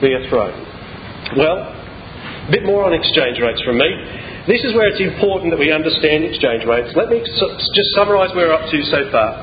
be 0.00 0.14
a 0.14 0.22
throne? 0.30 0.54
Well, 1.34 1.58
a 2.46 2.50
bit 2.50 2.62
more 2.62 2.86
on 2.86 2.94
exchange 2.94 3.42
rates 3.42 3.60
from 3.66 3.78
me. 3.78 3.90
This 4.46 4.62
is 4.62 4.78
where 4.78 4.86
it's 4.86 5.02
important 5.02 5.50
that 5.50 5.58
we 5.58 5.74
understand 5.74 6.22
exchange 6.22 6.62
rates. 6.62 6.94
Let 6.94 7.10
me 7.10 7.18
just 7.18 7.90
summarise 7.98 8.30
where 8.30 8.46
we're 8.46 8.54
up 8.54 8.70
to 8.70 8.78
so 8.86 9.10
far. 9.10 9.34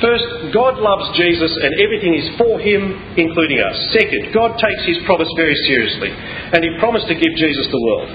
First, 0.00 0.56
God 0.56 0.80
loves 0.80 1.12
Jesus 1.12 1.52
and 1.60 1.76
everything 1.76 2.16
is 2.16 2.32
for 2.40 2.56
him, 2.56 2.96
including 3.20 3.60
us. 3.60 3.76
Second, 3.92 4.32
God 4.32 4.56
takes 4.56 4.82
his 4.88 4.96
promise 5.04 5.28
very 5.36 5.54
seriously 5.68 6.08
and 6.08 6.64
he 6.64 6.72
promised 6.80 7.06
to 7.12 7.14
give 7.14 7.36
Jesus 7.36 7.68
the 7.68 7.84
world. 7.84 8.08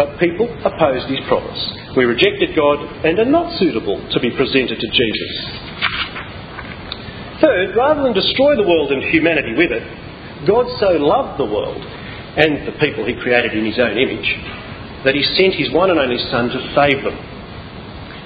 But 0.00 0.16
people 0.16 0.48
opposed 0.64 1.12
his 1.12 1.20
promise. 1.28 1.60
We 1.92 2.08
rejected 2.08 2.56
God 2.56 2.80
and 3.04 3.20
are 3.20 3.28
not 3.28 3.52
suitable 3.60 4.00
to 4.00 4.18
be 4.20 4.32
presented 4.32 4.80
to 4.80 4.88
Jesus. 4.88 5.32
Third, 7.40 7.76
rather 7.76 8.04
than 8.04 8.16
destroy 8.16 8.56
the 8.56 8.64
world 8.64 8.92
and 8.92 9.04
humanity 9.12 9.52
with 9.52 9.72
it, 9.72 9.84
God 10.48 10.64
so 10.80 10.96
loved 10.96 11.36
the 11.36 11.48
world 11.48 11.80
and 11.80 12.64
the 12.64 12.76
people 12.80 13.04
he 13.04 13.16
created 13.16 13.52
in 13.52 13.64
his 13.64 13.76
own 13.76 13.96
image 13.96 14.28
that 15.04 15.12
he 15.12 15.24
sent 15.36 15.52
his 15.52 15.68
one 15.72 15.92
and 15.92 16.00
only 16.00 16.18
Son 16.32 16.48
to 16.48 16.60
save 16.72 17.04
them. 17.04 17.16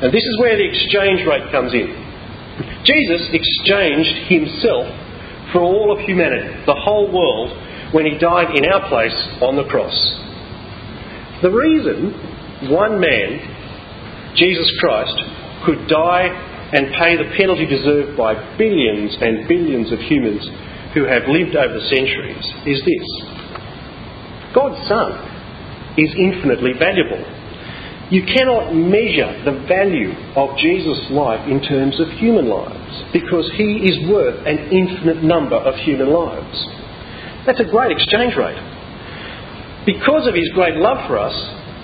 And 0.02 0.14
this 0.14 0.22
is 0.22 0.38
where 0.38 0.54
the 0.56 0.66
exchange 0.66 1.26
rate 1.26 1.50
comes 1.50 1.74
in. 1.74 2.09
Jesus 2.84 3.28
exchanged 3.32 4.28
himself 4.28 4.86
for 5.52 5.60
all 5.60 5.92
of 5.92 5.98
humanity, 6.04 6.64
the 6.66 6.74
whole 6.74 7.10
world, 7.10 7.50
when 7.92 8.06
he 8.06 8.18
died 8.18 8.54
in 8.54 8.64
our 8.66 8.88
place 8.88 9.16
on 9.42 9.56
the 9.56 9.66
cross. 9.66 9.96
The 11.42 11.50
reason 11.50 12.12
one 12.70 13.00
man, 13.00 14.34
Jesus 14.36 14.70
Christ, 14.78 15.16
could 15.64 15.88
die 15.88 16.28
and 16.72 16.94
pay 16.94 17.16
the 17.16 17.34
penalty 17.36 17.66
deserved 17.66 18.16
by 18.16 18.34
billions 18.56 19.16
and 19.20 19.48
billions 19.48 19.92
of 19.92 19.98
humans 19.98 20.46
who 20.94 21.04
have 21.04 21.26
lived 21.26 21.56
over 21.56 21.80
centuries 21.88 22.44
is 22.66 22.78
this 22.84 23.08
God's 24.54 24.86
Son 24.86 25.94
is 25.96 26.10
infinitely 26.14 26.72
valuable. 26.78 27.22
You 28.10 28.26
cannot 28.26 28.74
measure 28.74 29.30
the 29.46 29.62
value 29.70 30.10
of 30.34 30.58
Jesus' 30.58 31.10
life 31.14 31.46
in 31.46 31.62
terms 31.62 31.94
of 32.00 32.10
human 32.18 32.50
lives 32.50 33.06
because 33.12 33.46
he 33.54 33.86
is 33.86 34.10
worth 34.10 34.34
an 34.46 34.58
infinite 34.74 35.22
number 35.22 35.54
of 35.54 35.78
human 35.86 36.10
lives. 36.10 36.58
That's 37.46 37.60
a 37.60 37.70
great 37.70 37.94
exchange 37.94 38.34
rate. 38.34 38.58
Because 39.86 40.26
of 40.26 40.34
his 40.34 40.50
great 40.54 40.74
love 40.74 41.06
for 41.06 41.18
us, 41.18 41.34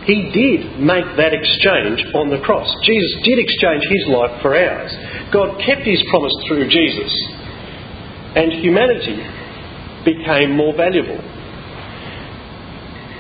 he 0.07 0.31
did 0.35 0.79
make 0.79 1.07
that 1.17 1.35
exchange 1.35 2.03
on 2.15 2.31
the 2.31 2.39
cross. 2.43 2.71
Jesus 2.83 3.23
did 3.23 3.39
exchange 3.39 3.83
his 3.87 4.07
life 4.11 4.43
for 4.43 4.55
ours. 4.55 4.91
God 5.33 5.59
kept 5.63 5.83
his 5.83 6.03
promise 6.11 6.35
through 6.47 6.69
Jesus, 6.69 7.11
and 8.35 8.53
humanity 8.63 9.19
became 10.05 10.55
more 10.55 10.75
valuable. 10.75 11.19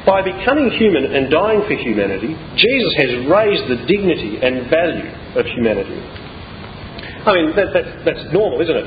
By 0.06 0.22
becoming 0.22 0.70
human 0.70 1.10
and 1.18 1.26
dying 1.26 1.66
for 1.66 1.74
humanity, 1.74 2.30
Jesus 2.54 2.92
has 3.02 3.10
raised 3.26 3.66
the 3.66 3.82
dignity 3.90 4.38
and 4.38 4.70
value 4.70 5.10
of 5.34 5.44
humanity. 5.50 5.98
I 7.26 7.34
mean, 7.34 7.58
that, 7.58 7.74
that, 7.74 8.06
that's 8.06 8.24
normal, 8.30 8.62
isn't 8.62 8.78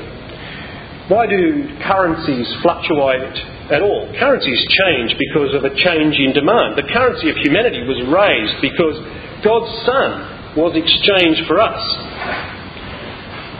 Why 1.12 1.28
do 1.28 1.68
currencies 1.84 2.48
fluctuate 2.64 3.36
at 3.68 3.84
all? 3.84 4.08
Currencies 4.16 4.64
change 4.80 5.12
because 5.20 5.52
of 5.52 5.68
a 5.68 5.76
change 5.76 6.16
in 6.16 6.32
demand. 6.32 6.80
The 6.80 6.88
currency 6.88 7.28
of 7.28 7.36
humanity 7.36 7.84
was 7.84 8.00
raised 8.08 8.56
because 8.64 8.96
God's 9.44 9.72
Son 9.84 10.56
was 10.56 10.72
exchanged 10.72 11.44
for 11.44 11.60
us. 11.60 11.84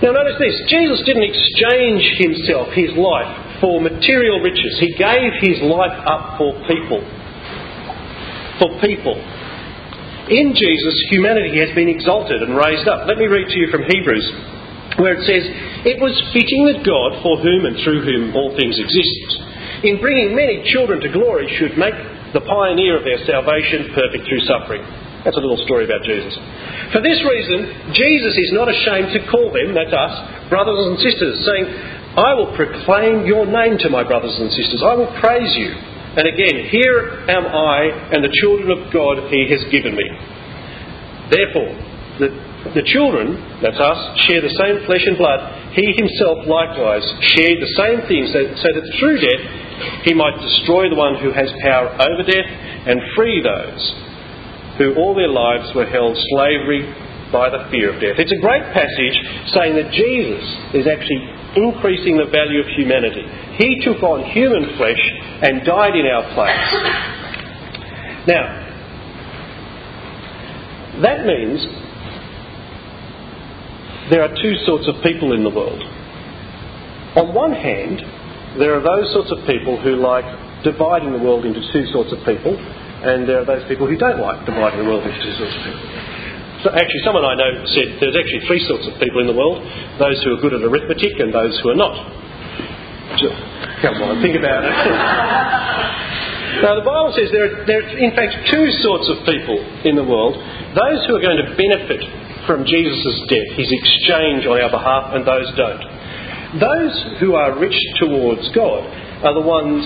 Now, 0.00 0.16
notice 0.16 0.40
this 0.40 0.56
Jesus 0.72 1.04
didn't 1.04 1.28
exchange 1.28 2.08
himself, 2.16 2.72
his 2.72 2.96
life, 2.96 3.60
for 3.60 3.84
material 3.84 4.40
riches. 4.40 4.80
He 4.80 4.96
gave 4.96 5.36
his 5.44 5.60
life 5.60 5.92
up 6.08 6.40
for 6.40 6.56
people 6.64 7.04
for 8.60 8.68
people. 8.84 9.16
In 10.30 10.54
Jesus, 10.54 10.94
humanity 11.10 11.58
has 11.58 11.74
been 11.74 11.90
exalted 11.90 12.44
and 12.44 12.54
raised 12.54 12.86
up. 12.86 13.08
Let 13.10 13.18
me 13.18 13.26
read 13.26 13.50
to 13.50 13.58
you 13.58 13.66
from 13.72 13.82
Hebrews, 13.82 14.26
where 15.02 15.18
it 15.18 15.26
says, 15.26 15.42
It 15.82 15.98
was 15.98 16.14
fitting 16.30 16.70
that 16.70 16.86
God, 16.86 17.18
for 17.24 17.42
whom 17.42 17.66
and 17.66 17.74
through 17.82 18.06
whom 18.06 18.36
all 18.38 18.54
things 18.54 18.78
exist, 18.78 19.82
in 19.82 19.98
bringing 19.98 20.36
many 20.38 20.62
children 20.70 21.02
to 21.02 21.10
glory, 21.10 21.50
should 21.58 21.74
make 21.74 21.98
the 22.30 22.46
pioneer 22.46 22.94
of 22.94 23.02
their 23.02 23.18
salvation 23.26 23.90
perfect 23.90 24.22
through 24.30 24.44
suffering. 24.46 24.86
That's 25.26 25.34
a 25.36 25.42
little 25.42 25.58
story 25.66 25.84
about 25.84 26.06
Jesus. 26.06 26.32
For 26.94 27.02
this 27.02 27.18
reason, 27.26 27.90
Jesus 27.90 28.34
is 28.38 28.54
not 28.54 28.70
ashamed 28.70 29.10
to 29.18 29.20
call 29.34 29.50
them, 29.50 29.74
that's 29.74 29.92
us, 29.92 30.14
brothers 30.46 30.78
and 30.78 30.96
sisters, 31.02 31.42
saying, 31.42 31.66
I 32.14 32.34
will 32.38 32.54
proclaim 32.54 33.26
your 33.26 33.50
name 33.50 33.78
to 33.82 33.90
my 33.90 34.06
brothers 34.06 34.34
and 34.38 34.50
sisters. 34.50 34.82
I 34.82 34.94
will 34.94 35.10
praise 35.18 35.50
you. 35.58 35.89
And 36.10 36.26
again, 36.26 36.66
here 36.70 37.22
am 37.30 37.46
I 37.46 38.10
and 38.10 38.24
the 38.24 38.34
children 38.42 38.70
of 38.74 38.92
God 38.92 39.30
he 39.30 39.46
has 39.50 39.62
given 39.70 39.94
me. 39.94 40.06
Therefore, 41.30 41.70
the, 42.18 42.28
the 42.74 42.82
children, 42.82 43.38
that's 43.62 43.78
us, 43.78 43.98
share 44.26 44.42
the 44.42 44.50
same 44.58 44.82
flesh 44.90 45.06
and 45.06 45.16
blood. 45.16 45.72
He 45.72 45.86
himself 45.94 46.50
likewise 46.50 47.06
shared 47.38 47.62
the 47.62 47.72
same 47.78 48.02
things, 48.10 48.34
so, 48.34 48.42
so 48.58 48.68
that 48.74 48.84
through 48.98 49.22
death 49.22 49.44
he 50.02 50.12
might 50.12 50.34
destroy 50.42 50.90
the 50.90 50.98
one 50.98 51.14
who 51.22 51.30
has 51.30 51.48
power 51.62 51.94
over 51.94 52.26
death 52.26 52.50
and 52.90 52.98
free 53.14 53.38
those 53.38 53.82
who 54.82 54.98
all 54.98 55.14
their 55.14 55.30
lives 55.30 55.70
were 55.76 55.86
held 55.86 56.18
slavery 56.34 56.82
by 57.30 57.46
the 57.48 57.70
fear 57.70 57.94
of 57.94 58.02
death. 58.02 58.18
It's 58.18 58.34
a 58.34 58.42
great 58.42 58.66
passage 58.74 59.16
saying 59.54 59.78
that 59.78 59.94
Jesus 59.94 60.42
is 60.74 60.90
actually 60.90 61.22
increasing 61.54 62.18
the 62.18 62.26
value 62.26 62.58
of 62.58 62.68
humanity. 62.74 63.22
He 63.62 63.78
took 63.86 64.02
on 64.02 64.26
human 64.34 64.74
flesh 64.76 64.98
and 65.42 65.64
died 65.64 65.96
in 65.96 66.06
our 66.06 66.24
place. 66.34 66.70
Now, 68.28 68.60
that 71.00 71.24
means 71.24 71.64
there 74.10 74.22
are 74.22 74.34
two 74.36 74.54
sorts 74.66 74.86
of 74.88 75.02
people 75.02 75.32
in 75.32 75.44
the 75.44 75.50
world. 75.50 75.80
On 77.16 77.34
one 77.34 77.52
hand, 77.52 78.02
there 78.58 78.76
are 78.76 78.82
those 78.82 79.08
sorts 79.14 79.32
of 79.32 79.46
people 79.46 79.80
who 79.80 79.96
like 79.96 80.26
dividing 80.62 81.12
the 81.12 81.22
world 81.22 81.46
into 81.46 81.60
two 81.72 81.86
sorts 81.92 82.12
of 82.12 82.18
people, 82.26 82.52
and 82.52 83.24
there 83.24 83.40
are 83.40 83.48
those 83.48 83.64
people 83.64 83.86
who 83.88 83.96
don't 83.96 84.20
like 84.20 84.44
dividing 84.44 84.84
the 84.84 84.88
world 84.90 85.06
into 85.06 85.16
two 85.24 85.34
sorts 85.40 85.56
of 85.56 85.62
people. 85.64 86.10
So 86.60 86.68
actually, 86.76 87.00
someone 87.00 87.24
I 87.24 87.32
know 87.32 87.64
said 87.72 87.96
there's 87.96 88.18
actually 88.18 88.44
three 88.44 88.60
sorts 88.68 88.84
of 88.84 88.92
people 89.00 89.24
in 89.24 89.26
the 89.26 89.32
world 89.32 89.64
those 89.96 90.20
who 90.20 90.36
are 90.36 90.40
good 90.44 90.52
at 90.52 90.60
arithmetic 90.60 91.16
and 91.16 91.32
those 91.32 91.56
who 91.64 91.72
are 91.72 91.80
not. 91.80 91.96
Come 93.80 93.96
on, 94.04 94.20
think 94.20 94.36
about 94.36 94.64
it. 94.64 94.76
now, 96.64 96.76
the 96.76 96.84
Bible 96.84 97.12
says 97.16 97.32
there 97.32 97.48
are, 97.48 97.64
there 97.64 97.80
are, 97.80 97.88
in 97.96 98.12
fact, 98.12 98.36
two 98.52 98.68
sorts 98.84 99.08
of 99.08 99.24
people 99.24 99.56
in 99.88 99.96
the 99.96 100.04
world 100.04 100.36
those 100.70 101.02
who 101.08 101.18
are 101.18 101.24
going 101.24 101.42
to 101.42 101.50
benefit 101.58 101.98
from 102.46 102.62
Jesus' 102.62 103.26
death, 103.26 103.58
his 103.58 103.66
exchange 103.66 104.46
on 104.46 104.54
our 104.62 104.70
behalf, 104.70 105.14
and 105.18 105.26
those 105.26 105.50
don't. 105.58 105.82
Those 106.62 106.94
who 107.18 107.34
are 107.34 107.58
rich 107.58 107.74
towards 107.98 108.46
God 108.54 108.86
are 109.26 109.34
the 109.34 109.42
ones 109.42 109.82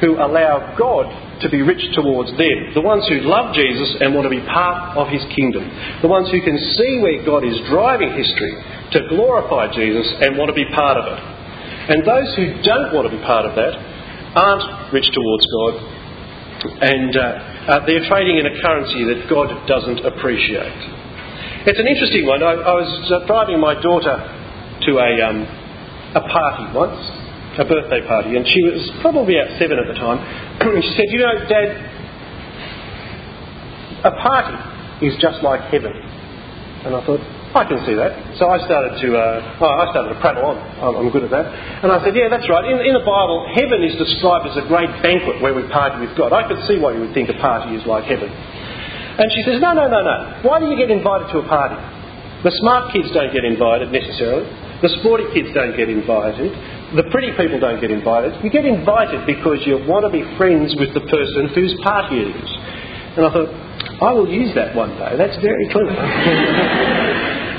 who 0.00 0.16
allow 0.16 0.76
God 0.76 1.08
to 1.40 1.48
be 1.48 1.62
rich 1.64 1.80
towards 1.96 2.30
them. 2.36 2.72
The 2.76 2.84
ones 2.84 3.08
who 3.08 3.24
love 3.24 3.54
Jesus 3.54 3.96
and 4.00 4.12
want 4.12 4.28
to 4.28 4.32
be 4.32 4.44
part 4.44 4.96
of 4.96 5.08
his 5.08 5.24
kingdom. 5.32 5.64
The 6.04 6.08
ones 6.08 6.28
who 6.28 6.40
can 6.40 6.56
see 6.76 7.00
where 7.00 7.24
God 7.24 7.44
is 7.44 7.56
driving 7.68 8.12
history 8.12 8.52
to 8.92 9.08
glorify 9.08 9.72
Jesus 9.72 10.04
and 10.20 10.36
want 10.36 10.48
to 10.48 10.56
be 10.56 10.68
part 10.72 11.00
of 11.00 11.04
it. 11.16 11.39
And 11.88 12.04
those 12.04 12.34
who 12.36 12.60
don't 12.62 12.92
want 12.92 13.10
to 13.10 13.12
be 13.16 13.22
part 13.24 13.46
of 13.46 13.56
that 13.56 13.72
aren't 14.36 14.92
rich 14.92 15.08
towards 15.14 15.46
God 15.46 16.00
and 16.60 17.16
uh, 17.16 17.20
uh, 17.20 17.86
they're 17.86 18.04
trading 18.08 18.36
in 18.36 18.46
a 18.46 18.54
currency 18.60 19.04
that 19.08 19.28
God 19.30 19.48
doesn't 19.66 20.04
appreciate. 20.04 20.80
It's 21.64 21.78
an 21.78 21.88
interesting 21.88 22.26
one. 22.26 22.42
I, 22.42 22.52
I 22.52 22.74
was 22.76 22.90
uh, 23.08 23.26
driving 23.26 23.60
my 23.60 23.80
daughter 23.80 24.12
to 24.12 24.90
a, 24.96 25.10
um, 25.24 25.44
a 26.16 26.20
party 26.20 26.72
once, 26.76 27.00
a 27.56 27.64
birthday 27.64 28.04
party, 28.06 28.36
and 28.36 28.44
she 28.44 28.60
was 28.64 28.90
probably 29.00 29.40
about 29.40 29.56
seven 29.58 29.78
at 29.80 29.88
the 29.88 29.96
time. 29.96 30.20
and 30.60 30.84
she 30.84 30.92
said, 30.96 31.08
You 31.08 31.20
know, 31.20 31.36
Dad, 31.48 31.68
a 34.04 34.12
party 34.20 35.06
is 35.06 35.16
just 35.20 35.42
like 35.42 35.60
heaven. 35.72 35.92
And 36.84 36.96
I 36.96 37.04
thought, 37.04 37.20
I 37.50 37.66
can 37.66 37.82
see 37.82 37.98
that. 37.98 38.38
So 38.38 38.46
I 38.46 38.62
started 38.62 39.02
to, 39.02 39.08
uh, 39.18 39.58
I 39.58 39.90
started 39.90 40.14
to 40.14 40.18
prattle 40.22 40.54
on. 40.54 40.56
I'm, 40.78 40.94
I'm, 41.02 41.10
good 41.10 41.26
at 41.26 41.34
that. 41.34 41.50
And 41.82 41.90
I 41.90 41.98
said, 41.98 42.14
yeah, 42.14 42.30
that's 42.30 42.46
right. 42.46 42.62
In, 42.62 42.78
in, 42.78 42.94
the 42.94 43.02
Bible, 43.02 43.42
heaven 43.50 43.82
is 43.82 43.98
described 43.98 44.46
as 44.46 44.54
a 44.54 44.62
great 44.70 44.90
banquet 45.02 45.42
where 45.42 45.50
we 45.50 45.66
party 45.66 45.98
with 45.98 46.14
God. 46.14 46.30
I 46.30 46.46
could 46.46 46.62
see 46.70 46.78
why 46.78 46.94
you 46.94 47.02
would 47.02 47.10
think 47.10 47.26
a 47.26 47.38
party 47.42 47.74
is 47.74 47.82
like 47.90 48.06
heaven. 48.06 48.30
And 48.30 49.26
she 49.34 49.42
says, 49.42 49.58
no, 49.58 49.74
no, 49.74 49.90
no, 49.90 49.98
no. 49.98 50.46
Why 50.46 50.62
do 50.62 50.70
you 50.70 50.78
get 50.78 50.94
invited 50.94 51.34
to 51.34 51.42
a 51.42 51.46
party? 51.50 51.74
The 52.46 52.54
smart 52.62 52.94
kids 52.94 53.10
don't 53.10 53.34
get 53.34 53.42
invited 53.42 53.90
necessarily. 53.90 54.46
The 54.80 54.94
sporty 55.02 55.26
kids 55.34 55.50
don't 55.50 55.74
get 55.74 55.90
invited. 55.90 56.54
The 56.94 57.10
pretty 57.10 57.34
people 57.34 57.58
don't 57.58 57.82
get 57.82 57.90
invited. 57.90 58.38
You 58.46 58.48
get 58.54 58.64
invited 58.64 59.26
because 59.26 59.58
you 59.66 59.82
want 59.90 60.06
to 60.06 60.12
be 60.14 60.22
friends 60.38 60.78
with 60.78 60.94
the 60.94 61.02
person 61.02 61.50
whose 61.50 61.74
party 61.82 62.22
it 62.22 62.30
is. 62.30 62.50
And 63.18 63.26
I 63.26 63.30
thought, 63.34 63.50
I 64.00 64.14
will 64.14 64.30
use 64.30 64.54
that 64.54 64.78
one 64.78 64.94
day. 64.94 65.18
That's 65.18 65.36
very 65.42 65.66
clever. 65.74 65.92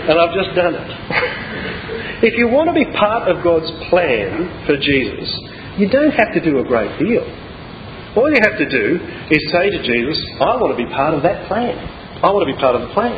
and 0.10 0.16
I've 0.18 0.34
just 0.34 0.56
done 0.56 0.74
it. 0.74 0.90
if 2.32 2.38
you 2.38 2.50
want 2.50 2.70
to 2.70 2.76
be 2.78 2.86
part 2.98 3.30
of 3.30 3.44
God's 3.44 3.70
plan 3.90 4.66
for 4.66 4.78
Jesus, 4.78 5.30
you 5.78 5.90
don't 5.90 6.12
have 6.12 6.34
to 6.34 6.42
do 6.42 6.60
a 6.60 6.66
great 6.66 6.92
deal. 6.98 7.26
All 8.18 8.28
you 8.28 8.42
have 8.44 8.60
to 8.60 8.68
do 8.68 9.00
is 9.32 9.40
say 9.52 9.72
to 9.72 9.80
Jesus, 9.82 10.18
I 10.42 10.60
want 10.60 10.76
to 10.76 10.80
be 10.80 10.90
part 10.92 11.14
of 11.14 11.24
that 11.24 11.48
plan. 11.48 11.78
I 12.22 12.30
want 12.30 12.44
to 12.46 12.52
be 12.52 12.60
part 12.60 12.76
of 12.76 12.84
the 12.86 12.92
plan. 12.94 13.18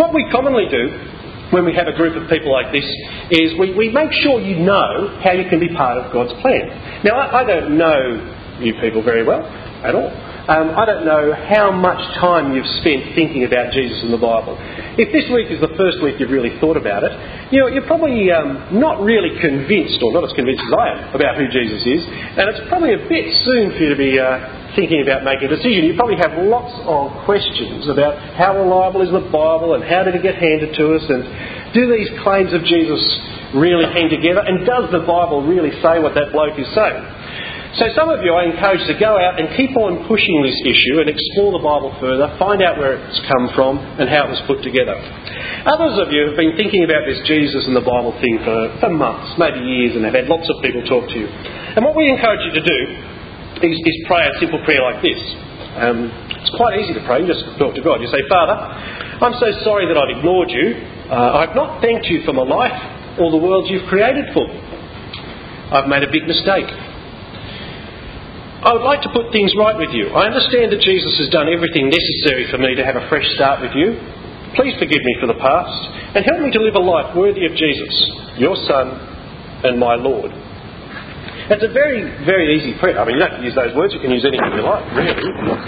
What 0.00 0.14
we 0.14 0.24
commonly 0.32 0.66
do 0.72 0.88
when 1.52 1.64
we 1.64 1.74
have 1.74 1.86
a 1.86 1.94
group 1.94 2.16
of 2.16 2.28
people 2.28 2.50
like 2.50 2.72
this 2.72 2.86
is 3.30 3.54
we, 3.58 3.76
we 3.76 3.92
make 3.92 4.10
sure 4.24 4.40
you 4.40 4.58
know 4.58 5.20
how 5.22 5.32
you 5.32 5.48
can 5.48 5.60
be 5.60 5.68
part 5.68 5.98
of 5.98 6.12
God's 6.12 6.32
plan. 6.42 7.04
Now, 7.04 7.22
I, 7.22 7.42
I 7.42 7.44
don't 7.44 7.78
know 7.78 8.58
you 8.58 8.74
people 8.80 9.02
very 9.04 9.22
well 9.22 9.44
at 9.84 9.94
all. 9.94 10.10
Um, 10.46 10.78
I 10.78 10.86
don't 10.86 11.02
know 11.02 11.34
how 11.34 11.74
much 11.74 11.98
time 12.22 12.54
you've 12.54 12.70
spent 12.78 13.18
thinking 13.18 13.42
about 13.42 13.74
Jesus 13.74 13.98
in 14.06 14.14
the 14.14 14.22
Bible. 14.22 14.54
If 14.94 15.10
this 15.10 15.26
week 15.34 15.50
is 15.50 15.58
the 15.58 15.74
first 15.74 15.98
week 16.06 16.22
you've 16.22 16.30
really 16.30 16.54
thought 16.62 16.78
about 16.78 17.02
it, 17.02 17.10
you 17.50 17.58
know, 17.58 17.66
you're 17.66 17.90
probably 17.90 18.30
um, 18.30 18.78
not 18.78 19.02
really 19.02 19.34
convinced, 19.42 19.98
or 20.06 20.14
not 20.14 20.22
as 20.22 20.30
convinced 20.38 20.62
as 20.62 20.70
I 20.70 20.86
am, 20.86 20.98
about 21.18 21.34
who 21.34 21.50
Jesus 21.50 21.82
is, 21.82 21.98
and 22.38 22.46
it's 22.46 22.62
probably 22.70 22.94
a 22.94 23.02
bit 23.10 23.26
soon 23.42 23.74
for 23.74 23.78
you 23.82 23.90
to 23.90 23.98
be 23.98 24.22
uh, 24.22 24.78
thinking 24.78 25.02
about 25.02 25.26
making 25.26 25.50
a 25.50 25.52
decision. 25.58 25.82
You 25.82 25.98
probably 25.98 26.22
have 26.22 26.38
lots 26.46 26.78
of 26.86 27.26
questions 27.26 27.90
about 27.90 28.14
how 28.38 28.54
reliable 28.54 29.02
is 29.02 29.10
the 29.10 29.26
Bible 29.26 29.74
and 29.74 29.82
how 29.82 30.06
did 30.06 30.14
it 30.14 30.22
get 30.22 30.38
handed 30.38 30.78
to 30.78 30.94
us, 30.94 31.02
and 31.10 31.74
do 31.74 31.90
these 31.90 32.06
claims 32.22 32.54
of 32.54 32.62
Jesus 32.62 33.02
really 33.50 33.90
hang 33.90 34.14
together, 34.14 34.46
and 34.46 34.62
does 34.62 34.94
the 34.94 35.02
Bible 35.02 35.42
really 35.42 35.74
say 35.82 35.98
what 35.98 36.14
that 36.14 36.30
bloke 36.30 36.54
is 36.54 36.70
saying? 36.70 37.02
So 37.76 37.84
some 37.92 38.08
of 38.08 38.24
you 38.24 38.32
I 38.32 38.48
encourage 38.48 38.80
to 38.88 38.96
go 38.96 39.20
out 39.20 39.36
and 39.36 39.52
keep 39.52 39.76
on 39.76 40.08
pushing 40.08 40.40
this 40.40 40.56
issue 40.64 40.96
and 40.96 41.12
explore 41.12 41.52
the 41.52 41.60
Bible 41.60 41.92
further, 42.00 42.24
find 42.40 42.64
out 42.64 42.80
where 42.80 42.96
it's 42.96 43.20
come 43.28 43.52
from 43.52 43.76
and 44.00 44.08
how 44.08 44.24
it 44.24 44.32
was 44.32 44.40
put 44.48 44.64
together. 44.64 44.96
Others 44.96 46.00
of 46.00 46.08
you 46.08 46.32
have 46.32 46.40
been 46.40 46.56
thinking 46.56 46.88
about 46.88 47.04
this 47.04 47.20
Jesus 47.28 47.68
and 47.68 47.76
the 47.76 47.84
Bible 47.84 48.16
thing 48.16 48.40
for, 48.40 48.80
for 48.80 48.88
months, 48.88 49.36
maybe 49.36 49.60
years, 49.60 49.92
and 49.92 50.08
have 50.08 50.16
had 50.16 50.24
lots 50.24 50.48
of 50.48 50.56
people 50.64 50.80
talk 50.88 51.04
to 51.04 51.16
you. 51.20 51.28
And 51.28 51.84
what 51.84 51.92
we 51.92 52.08
encourage 52.08 52.48
you 52.48 52.56
to 52.56 52.64
do 52.64 52.80
is, 53.60 53.76
is 53.76 53.98
pray 54.08 54.24
a 54.24 54.32
simple 54.40 54.64
prayer 54.64 54.80
like 54.80 55.04
this. 55.04 55.20
Um, 55.76 56.08
it's 56.32 56.56
quite 56.56 56.80
easy 56.80 56.96
to 56.96 57.04
pray. 57.04 57.20
You 57.20 57.28
just 57.28 57.44
talk 57.60 57.76
to 57.76 57.84
God. 57.84 58.00
You 58.00 58.08
say, 58.08 58.24
Father, 58.24 58.56
I'm 59.20 59.36
so 59.36 59.52
sorry 59.68 59.84
that 59.84 60.00
I've 60.00 60.16
ignored 60.16 60.48
you. 60.48 60.80
Uh, 61.12 61.44
I've 61.44 61.52
not 61.52 61.84
thanked 61.84 62.08
you 62.08 62.24
for 62.24 62.32
my 62.32 62.48
life 62.48 63.20
or 63.20 63.28
the 63.28 63.42
world 63.42 63.68
you've 63.68 63.84
created 63.92 64.32
for 64.32 64.48
me. 64.48 64.64
I've 65.76 65.92
made 65.92 66.00
a 66.00 66.08
big 66.08 66.24
mistake. 66.24 66.72
I 68.66 68.74
would 68.74 68.82
like 68.82 68.98
to 69.06 69.12
put 69.14 69.30
things 69.30 69.54
right 69.54 69.78
with 69.78 69.94
you. 69.94 70.10
I 70.10 70.26
understand 70.26 70.74
that 70.74 70.82
Jesus 70.82 71.14
has 71.22 71.30
done 71.30 71.46
everything 71.46 71.86
necessary 71.86 72.50
for 72.50 72.58
me 72.58 72.74
to 72.74 72.82
have 72.82 72.98
a 72.98 73.06
fresh 73.06 73.22
start 73.38 73.62
with 73.62 73.70
you. 73.78 73.94
Please 74.58 74.74
forgive 74.82 75.06
me 75.06 75.14
for 75.22 75.30
the 75.30 75.38
past 75.38 75.70
and 76.18 76.26
help 76.26 76.42
me 76.42 76.50
to 76.50 76.58
live 76.58 76.74
a 76.74 76.82
life 76.82 77.14
worthy 77.14 77.46
of 77.46 77.54
Jesus, 77.54 77.94
your 78.42 78.58
Son 78.66 78.90
and 79.62 79.78
my 79.78 79.94
Lord. 79.94 80.34
It's 81.46 81.62
a 81.62 81.70
very, 81.70 82.10
very 82.26 82.58
easy 82.58 82.74
prayer. 82.82 82.98
I 82.98 83.06
mean, 83.06 83.14
you 83.14 83.22
don't 83.22 83.38
have 83.38 83.38
to 83.38 83.46
use 83.46 83.54
those 83.54 83.70
words, 83.78 83.94
you 83.94 84.02
can 84.02 84.10
use 84.10 84.26
anything 84.26 84.50
you 84.58 84.66
like, 84.66 84.82
really, 84.98 85.14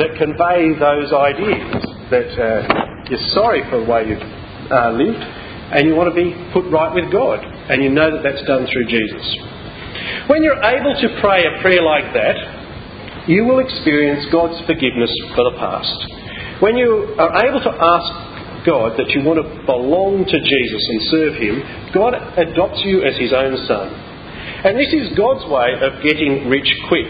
that 0.03 0.19
convey 0.19 0.75
those 0.75 1.15
ideas 1.15 1.71
that 2.11 2.35
uh, 2.35 3.07
you're 3.07 3.29
sorry 3.31 3.63
for 3.71 3.79
the 3.79 3.87
way 3.87 4.11
you've 4.11 4.27
uh, 4.75 4.91
lived 4.99 5.23
and 5.71 5.87
you 5.87 5.95
want 5.95 6.11
to 6.11 6.19
be 6.19 6.35
put 6.51 6.67
right 6.67 6.91
with 6.91 7.15
God, 7.15 7.47
and 7.47 7.79
you 7.79 7.95
know 7.95 8.11
that 8.11 8.27
that's 8.27 8.43
done 8.43 8.67
through 8.67 8.91
Jesus. 8.91 9.23
When 10.27 10.43
you're 10.43 10.59
able 10.59 10.99
to 10.99 11.09
pray 11.23 11.47
a 11.47 11.63
prayer 11.63 11.87
like 11.87 12.11
that, 12.19 12.58
you 13.29 13.45
will 13.45 13.61
experience 13.61 14.25
God's 14.33 14.57
forgiveness 14.65 15.13
for 15.37 15.45
the 15.53 15.57
past. 15.61 15.95
When 16.65 16.81
you 16.81 17.15
are 17.21 17.33
able 17.45 17.61
to 17.61 17.71
ask 17.77 18.09
God 18.65 18.97
that 18.97 19.13
you 19.13 19.21
want 19.23 19.39
to 19.39 19.47
belong 19.69 20.25
to 20.25 20.39
Jesus 20.41 20.83
and 20.89 21.01
serve 21.13 21.35
Him, 21.37 21.55
God 21.93 22.17
adopts 22.41 22.81
you 22.83 23.05
as 23.05 23.15
His 23.21 23.37
own 23.37 23.53
Son. 23.69 23.87
And 24.65 24.81
this 24.81 24.91
is 24.91 25.13
God's 25.13 25.45
way 25.47 25.77
of 25.77 26.03
getting 26.03 26.49
rich 26.49 26.67
quick 26.89 27.07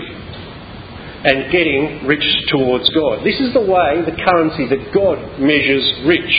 and 1.25 1.51
getting 1.55 2.05
rich 2.05 2.27
towards 2.51 2.91
God. 2.91 3.23
This 3.23 3.39
is 3.39 3.55
the 3.55 3.63
way, 3.63 4.03
the 4.03 4.19
currency 4.19 4.67
that 4.75 4.91
God 4.91 5.41
measures 5.41 5.87
rich. 6.03 6.35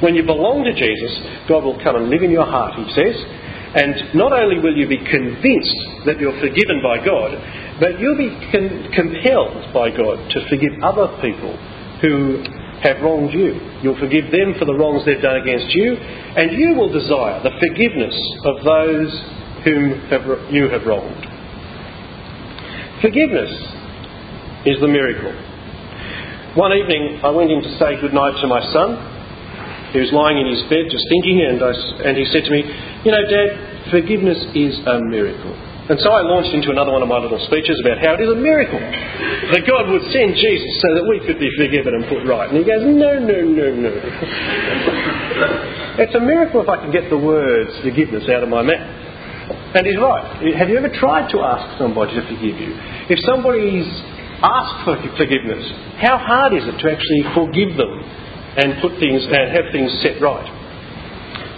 When 0.00 0.14
you 0.14 0.22
belong 0.22 0.64
to 0.64 0.72
Jesus, 0.72 1.12
God 1.50 1.66
will 1.66 1.82
come 1.82 1.98
and 1.98 2.08
live 2.08 2.22
in 2.22 2.30
your 2.30 2.46
heart, 2.46 2.78
He 2.78 2.86
says. 2.94 3.18
And 3.70 4.18
not 4.18 4.32
only 4.32 4.58
will 4.58 4.76
you 4.76 4.88
be 4.88 4.98
convinced 4.98 6.06
that 6.06 6.18
you're 6.18 6.38
forgiven 6.40 6.82
by 6.82 6.98
God, 7.04 7.38
but 7.78 8.00
you'll 8.00 8.18
be 8.18 8.34
con- 8.50 8.90
compelled 8.90 9.72
by 9.72 9.94
God 9.94 10.18
to 10.30 10.38
forgive 10.50 10.74
other 10.82 11.06
people 11.22 11.54
who 12.02 12.42
have 12.82 12.98
wronged 13.00 13.32
you. 13.32 13.54
You'll 13.82 14.00
forgive 14.00 14.32
them 14.32 14.58
for 14.58 14.64
the 14.64 14.74
wrongs 14.74 15.04
they've 15.06 15.22
done 15.22 15.36
against 15.36 15.70
you, 15.70 15.94
and 15.94 16.50
you 16.58 16.74
will 16.74 16.90
desire 16.90 17.38
the 17.44 17.54
forgiveness 17.60 18.16
of 18.44 18.64
those 18.64 19.10
whom 19.62 20.02
have, 20.10 20.24
you 20.50 20.68
have 20.68 20.82
wronged. 20.82 21.22
Forgiveness 23.00 23.52
is 24.66 24.80
the 24.80 24.88
miracle. 24.88 25.32
One 26.56 26.72
evening, 26.72 27.20
I 27.22 27.30
went 27.30 27.50
in 27.52 27.62
to 27.62 27.78
say 27.78 28.00
goodnight 28.00 28.40
to 28.42 28.48
my 28.48 28.60
son. 28.72 29.19
He 29.92 29.98
was 29.98 30.14
lying 30.14 30.38
in 30.38 30.46
his 30.46 30.62
bed 30.70 30.86
just 30.86 31.02
thinking, 31.10 31.42
and, 31.42 31.58
I, 31.58 31.74
and 32.06 32.14
he 32.14 32.22
said 32.30 32.46
to 32.46 32.50
me, 32.50 32.62
You 33.02 33.10
know, 33.10 33.22
Dad, 33.26 33.90
forgiveness 33.90 34.38
is 34.54 34.78
a 34.86 35.02
miracle. 35.02 35.50
And 35.90 35.98
so 35.98 36.14
I 36.14 36.22
launched 36.22 36.54
into 36.54 36.70
another 36.70 36.94
one 36.94 37.02
of 37.02 37.10
my 37.10 37.18
little 37.18 37.42
speeches 37.50 37.74
about 37.82 37.98
how 37.98 38.14
it 38.14 38.22
is 38.22 38.30
a 38.30 38.38
miracle 38.38 38.78
that 38.78 39.66
God 39.66 39.90
would 39.90 40.06
send 40.14 40.38
Jesus 40.38 40.70
so 40.78 40.94
that 40.94 41.02
we 41.02 41.18
could 41.26 41.42
be 41.42 41.50
forgiven 41.58 41.98
and 41.98 42.06
put 42.06 42.22
right. 42.30 42.46
And 42.46 42.54
he 42.54 42.62
goes, 42.62 42.86
No, 42.86 43.18
no, 43.18 43.38
no, 43.42 43.66
no. 43.74 43.90
it's 45.98 46.14
a 46.14 46.22
miracle 46.22 46.62
if 46.62 46.70
I 46.70 46.78
can 46.78 46.94
get 46.94 47.10
the 47.10 47.18
words 47.18 47.74
forgiveness 47.82 48.22
out 48.30 48.46
of 48.46 48.48
my 48.48 48.62
mouth. 48.62 48.86
And 49.74 49.82
he's 49.82 49.98
right. 49.98 50.54
Have 50.54 50.70
you 50.70 50.78
ever 50.78 50.94
tried 50.94 51.26
to 51.34 51.42
ask 51.42 51.66
somebody 51.74 52.14
to 52.14 52.22
forgive 52.22 52.54
you? 52.54 52.70
If 53.10 53.18
somebody's 53.26 53.90
asked 54.46 54.86
for 54.86 54.94
forgiveness, 55.18 55.66
how 55.98 56.22
hard 56.22 56.54
is 56.54 56.70
it 56.70 56.78
to 56.78 56.86
actually 56.86 57.34
forgive 57.34 57.74
them 57.74 57.98
and 58.56 58.80
put 58.82 58.98
things 58.98 59.22
and 59.26 59.54
have 59.54 59.70
things 59.70 59.90
set 60.02 60.20
right? 60.20 60.60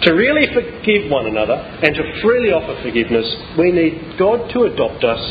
To 0.03 0.11
really 0.11 0.51
forgive 0.51 1.09
one 1.09 1.31
another 1.31 1.55
and 1.55 1.95
to 1.95 2.03
freely 2.21 2.51
offer 2.51 2.75
forgiveness, 2.83 3.23
we 3.57 3.71
need 3.71 4.19
God 4.19 4.51
to 4.51 4.67
adopt 4.67 4.99
us 4.99 5.21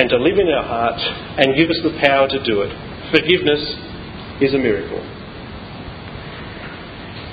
and 0.00 0.08
to 0.08 0.16
live 0.16 0.40
in 0.40 0.48
our 0.48 0.64
hearts 0.64 1.04
and 1.36 1.52
give 1.52 1.68
us 1.68 1.76
the 1.84 1.92
power 2.00 2.24
to 2.26 2.40
do 2.40 2.64
it. 2.64 2.72
Forgiveness 3.12 3.60
is 4.40 4.56
a 4.56 4.58
miracle. 4.58 4.98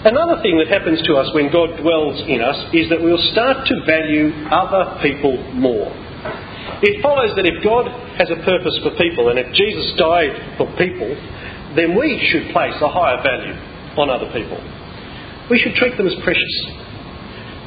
Another 0.03 0.43
thing 0.43 0.59
that 0.59 0.67
happens 0.67 0.99
to 1.07 1.15
us 1.15 1.31
when 1.31 1.47
God 1.47 1.79
dwells 1.79 2.19
in 2.27 2.43
us 2.43 2.59
is 2.75 2.91
that 2.91 2.99
we'll 2.99 3.21
start 3.31 3.63
to 3.71 3.75
value 3.87 4.35
other 4.51 4.99
people 4.99 5.39
more. 5.55 5.95
It 6.83 6.99
follows 6.99 7.31
that 7.39 7.47
if 7.47 7.63
God 7.63 7.87
has 8.19 8.27
a 8.27 8.41
purpose 8.43 8.75
for 8.83 8.91
people 8.99 9.31
and 9.31 9.39
if 9.39 9.47
Jesus 9.55 9.95
died 9.95 10.59
for 10.59 10.67
people, 10.75 11.07
then 11.79 11.95
we 11.95 12.19
should 12.27 12.51
place 12.51 12.75
a 12.83 12.91
higher 12.91 13.23
value 13.23 13.70
on 13.97 14.09
other 14.09 14.31
people. 14.31 14.59
We 15.49 15.59
should 15.59 15.75
treat 15.75 15.97
them 15.97 16.07
as 16.07 16.15
precious. 16.23 16.55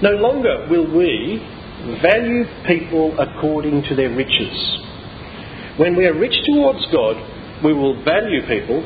No 0.02 0.16
longer 0.16 0.66
will 0.70 0.88
we 0.88 1.40
value 2.00 2.44
people 2.66 3.18
according 3.18 3.82
to 3.84 3.94
their 3.94 4.10
riches. 4.10 4.56
When 5.76 5.96
we 5.96 6.06
are 6.06 6.14
rich 6.14 6.36
towards 6.46 6.86
God, 6.92 7.16
we 7.64 7.72
will 7.72 8.02
value 8.04 8.40
people 8.46 8.82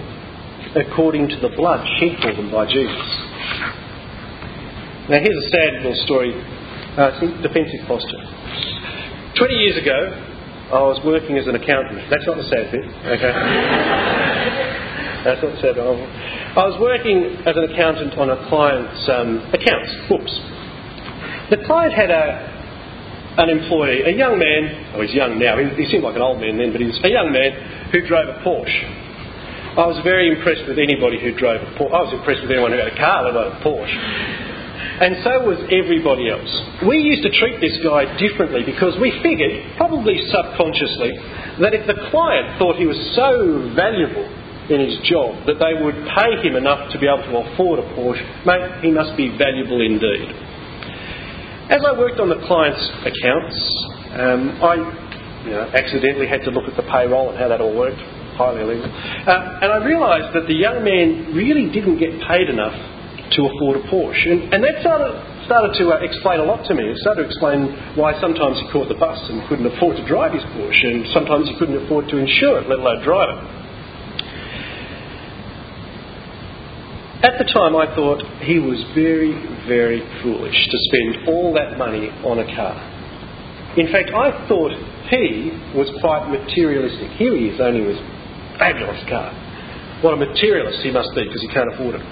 according 0.75 1.29
to 1.29 1.37
the 1.41 1.55
blood 1.57 1.87
shed 1.99 2.19
for 2.23 2.33
them 2.35 2.51
by 2.51 2.67
Jesus. 2.67 3.09
Now, 5.09 5.21
here's 5.21 5.45
a 5.45 5.49
sad 5.49 5.73
little 5.81 5.97
story. 6.05 6.35
Uh, 6.99 7.15
defensive 7.41 7.87
posture. 7.87 8.19
20 9.39 9.55
years 9.55 9.79
ago, 9.81 10.11
I 10.75 10.83
was 10.83 11.01
working 11.07 11.39
as 11.39 11.47
an 11.47 11.55
accountant. 11.55 12.11
That's 12.11 12.27
not 12.27 12.37
the 12.37 12.45
sad 12.45 12.73
bit, 12.73 12.85
okay? 12.85 13.33
That's 15.25 15.41
not 15.41 15.55
the 15.55 15.61
sad 15.63 15.75
bit. 15.77 16.38
I 16.57 16.65
was 16.65 16.81
working 16.81 17.45
as 17.45 17.57
an 17.61 17.69
accountant 17.69 18.17
on 18.17 18.33
a 18.33 18.49
client's 18.49 19.05
um, 19.13 19.45
accounts, 19.53 19.93
books. 20.09 20.33
The 21.53 21.61
client 21.69 21.93
had 21.93 22.09
a, 22.09 22.25
an 23.37 23.53
employee, 23.53 24.09
a 24.09 24.15
young 24.17 24.41
man, 24.41 24.97
oh, 24.97 25.05
he's 25.05 25.13
young 25.13 25.37
now, 25.37 25.61
he, 25.61 25.69
he 25.77 25.85
seemed 25.93 26.05
like 26.05 26.17
an 26.17 26.25
old 26.25 26.41
man 26.41 26.57
then, 26.57 26.73
but 26.73 26.81
he 26.81 26.89
was 26.89 26.97
a 27.05 27.13
young 27.13 27.33
man 27.33 27.93
who 27.93 28.01
drove 28.09 28.33
a 28.33 28.41
Porsche. 28.41 28.81
I 29.77 29.87
was 29.87 30.01
very 30.03 30.33
impressed 30.33 30.65
with 30.65 30.81
anybody 30.81 31.21
who 31.21 31.37
drove 31.37 31.61
a 31.61 31.71
Porsche. 31.77 31.93
I 31.93 32.03
was 32.09 32.13
impressed 32.17 32.41
with 32.41 32.51
anyone 32.51 32.73
who 32.73 32.81
had 32.81 32.91
a 32.91 32.99
car, 32.99 33.29
let 33.29 33.37
alone 33.37 33.53
a 33.53 33.61
Porsche. 33.61 33.99
And 34.99 35.21
so 35.23 35.47
was 35.47 35.61
everybody 35.71 36.33
else. 36.33 36.51
We 36.83 36.99
used 36.99 37.23
to 37.23 37.31
treat 37.39 37.61
this 37.61 37.77
guy 37.85 38.09
differently 38.19 38.65
because 38.67 38.97
we 38.99 39.15
figured, 39.23 39.77
probably 39.77 40.19
subconsciously, 40.33 41.13
that 41.61 41.77
if 41.77 41.87
the 41.87 42.11
client 42.11 42.59
thought 42.59 42.81
he 42.81 42.89
was 42.89 42.99
so 43.15 43.71
valuable 43.77 44.27
in 44.69 44.81
his 44.81 44.97
job 45.09 45.47
that 45.49 45.57
they 45.57 45.75
would 45.81 45.97
pay 46.13 46.37
him 46.45 46.57
enough 46.57 46.93
to 46.93 46.99
be 47.01 47.09
able 47.09 47.25
to 47.25 47.35
afford 47.49 47.81
a 47.81 47.87
Porsche, 47.97 48.21
mate, 48.45 48.85
he 48.85 48.91
must 48.93 49.17
be 49.17 49.33
valuable 49.37 49.81
indeed. 49.81 50.29
As 51.69 51.85
I 51.85 51.93
worked 51.97 52.21
on 52.21 52.29
the 52.29 52.41
client's 52.49 52.81
accounts, 53.05 53.57
um, 54.17 54.57
I 54.65 54.75
you 55.45 55.53
know, 55.53 55.69
accidentally 55.73 56.27
had 56.29 56.45
to 56.45 56.51
look 56.51 56.69
at 56.69 56.77
the 56.77 56.85
payroll 56.89 57.31
and 57.31 57.37
how 57.39 57.49
that 57.49 57.61
all 57.61 57.77
worked, 57.77 58.01
highly 58.37 58.61
illegal. 58.61 58.89
Uh, 58.89 59.65
and 59.65 59.73
I 59.73 59.85
realised 59.85 60.37
that 60.37 60.49
the 60.49 60.57
young 60.57 60.85
man 60.85 61.33
really 61.37 61.69
didn't 61.73 61.99
get 62.01 62.21
paid 62.29 62.49
enough 62.49 62.77
to 63.37 63.45
afford 63.45 63.81
a 63.81 63.85
Porsche. 63.93 64.33
And, 64.33 64.53
and 64.53 64.65
that 64.65 64.81
started, 64.81 65.13
started 65.45 65.77
to 65.77 65.93
uh, 65.93 66.01
explain 66.01 66.41
a 66.41 66.49
lot 66.49 66.65
to 66.69 66.73
me. 66.73 66.89
It 66.89 66.97
started 67.05 67.25
to 67.25 67.27
explain 67.29 67.69
why 67.97 68.17
sometimes 68.21 68.57
he 68.61 68.69
caught 68.73 68.89
the 68.89 68.97
bus 68.97 69.21
and 69.29 69.45
couldn't 69.49 69.69
afford 69.69 69.97
to 69.97 70.05
drive 70.09 70.33
his 70.33 70.45
Porsche, 70.57 70.89
and 70.89 71.05
sometimes 71.13 71.49
he 71.49 71.55
couldn't 71.61 71.77
afford 71.85 72.09
to 72.09 72.17
insure 72.17 72.65
it, 72.65 72.69
let 72.69 72.81
alone 72.81 73.05
drive 73.05 73.37
it. 73.37 73.68
At 77.39 77.47
the 77.47 77.53
time 77.55 77.79
I 77.79 77.87
thought 77.95 78.19
he 78.43 78.59
was 78.59 78.83
very, 78.99 79.31
very 79.71 80.03
foolish 80.27 80.59
to 80.59 80.79
spend 80.91 81.29
all 81.31 81.55
that 81.55 81.79
money 81.79 82.11
on 82.27 82.43
a 82.43 82.47
car. 82.51 82.75
In 83.79 83.87
fact, 83.95 84.11
I 84.11 84.35
thought 84.51 84.75
he 85.07 85.55
was 85.71 85.87
quite 86.03 86.27
materialistic. 86.27 87.15
Here 87.15 87.39
he 87.39 87.55
is, 87.55 87.61
owning 87.63 87.87
this 87.87 88.03
fabulous 88.59 88.99
car. 89.07 89.31
What 90.03 90.15
a 90.15 90.17
materialist 90.19 90.83
he 90.83 90.91
must 90.91 91.15
be 91.15 91.31
because 91.31 91.39
he 91.39 91.47
can't 91.55 91.71
afford 91.71 91.95
it. 91.95 92.03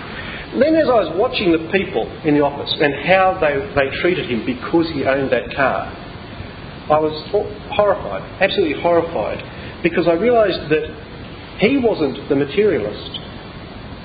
Then, 0.62 0.78
as 0.78 0.86
I 0.86 0.94
was 0.94 1.10
watching 1.18 1.50
the 1.50 1.74
people 1.74 2.06
in 2.22 2.38
the 2.38 2.46
office 2.46 2.70
and 2.78 2.94
how 3.02 3.34
they, 3.42 3.58
they 3.74 3.90
treated 3.98 4.30
him 4.30 4.46
because 4.46 4.86
he 4.94 5.02
owned 5.10 5.34
that 5.34 5.50
car, 5.58 5.90
I 6.86 7.02
was 7.02 7.18
horrified, 7.74 8.22
absolutely 8.38 8.78
horrified, 8.78 9.42
because 9.82 10.06
I 10.06 10.14
realised 10.14 10.70
that 10.70 10.86
he 11.58 11.82
wasn't 11.82 12.30
the 12.30 12.38
materialist. 12.38 13.10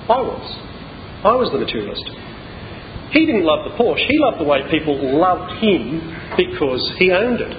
I 0.09 0.17
was. 0.17 0.70
I 1.21 1.37
was 1.37 1.51
the 1.53 1.59
materialist. 1.61 2.05
He 3.11 3.25
didn't 3.27 3.43
love 3.43 3.67
the 3.67 3.75
Porsche. 3.75 4.01
He 4.07 4.17
loved 4.23 4.39
the 4.39 4.47
way 4.47 4.63
people 4.71 4.95
loved 4.95 5.59
him 5.61 5.99
because 6.37 6.81
he 6.97 7.11
owned 7.11 7.41
it. 7.41 7.53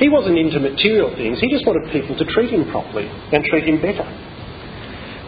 He 0.00 0.08
wasn't 0.08 0.38
into 0.40 0.58
material 0.58 1.12
things. 1.14 1.38
He 1.38 1.52
just 1.52 1.66
wanted 1.68 1.92
people 1.92 2.16
to 2.16 2.24
treat 2.24 2.50
him 2.50 2.64
properly 2.72 3.04
and 3.04 3.44
treat 3.44 3.68
him 3.68 3.80
better. 3.84 4.08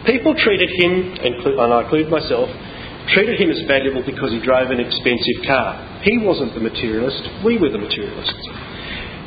People 0.09 0.33
treated 0.35 0.67
him, 0.81 1.15
and 1.21 1.71
I 1.71 1.85
include 1.85 2.09
myself, 2.09 2.49
treated 3.13 3.39
him 3.39 3.51
as 3.53 3.61
valuable 3.69 4.03
because 4.03 4.33
he 4.33 4.41
drove 4.41 4.71
an 4.73 4.81
expensive 4.81 5.45
car. 5.45 6.01
He 6.03 6.17
wasn't 6.17 6.57
the 6.57 6.59
materialist, 6.59 7.21
we 7.45 7.61
were 7.61 7.69
the 7.69 7.77
materialists. 7.77 8.43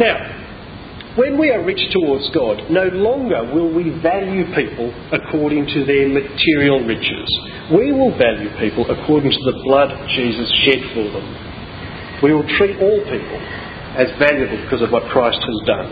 Now, 0.03 0.45
when 1.16 1.38
we 1.40 1.50
are 1.50 1.64
rich 1.64 1.81
towards 1.92 2.29
God, 2.35 2.70
no 2.70 2.88
longer 2.92 3.42
will 3.52 3.72
we 3.72 3.90
value 4.00 4.44
people 4.55 4.92
according 5.12 5.66
to 5.66 5.85
their 5.85 6.09
material 6.09 6.85
riches. 6.85 7.29
We 7.72 7.92
will 7.92 8.16
value 8.16 8.52
people 8.61 8.85
according 8.88 9.33
to 9.33 9.42
the 9.50 9.61
blood 9.64 9.90
Jesus 10.14 10.48
shed 10.64 10.81
for 10.92 11.05
them. 11.09 11.26
We 12.22 12.33
will 12.33 12.46
treat 12.57 12.79
all 12.81 13.00
people 13.05 13.40
as 13.96 14.12
valuable 14.18 14.61
because 14.64 14.83
of 14.83 14.90
what 14.92 15.09
Christ 15.11 15.40
has 15.40 15.61
done. 15.66 15.88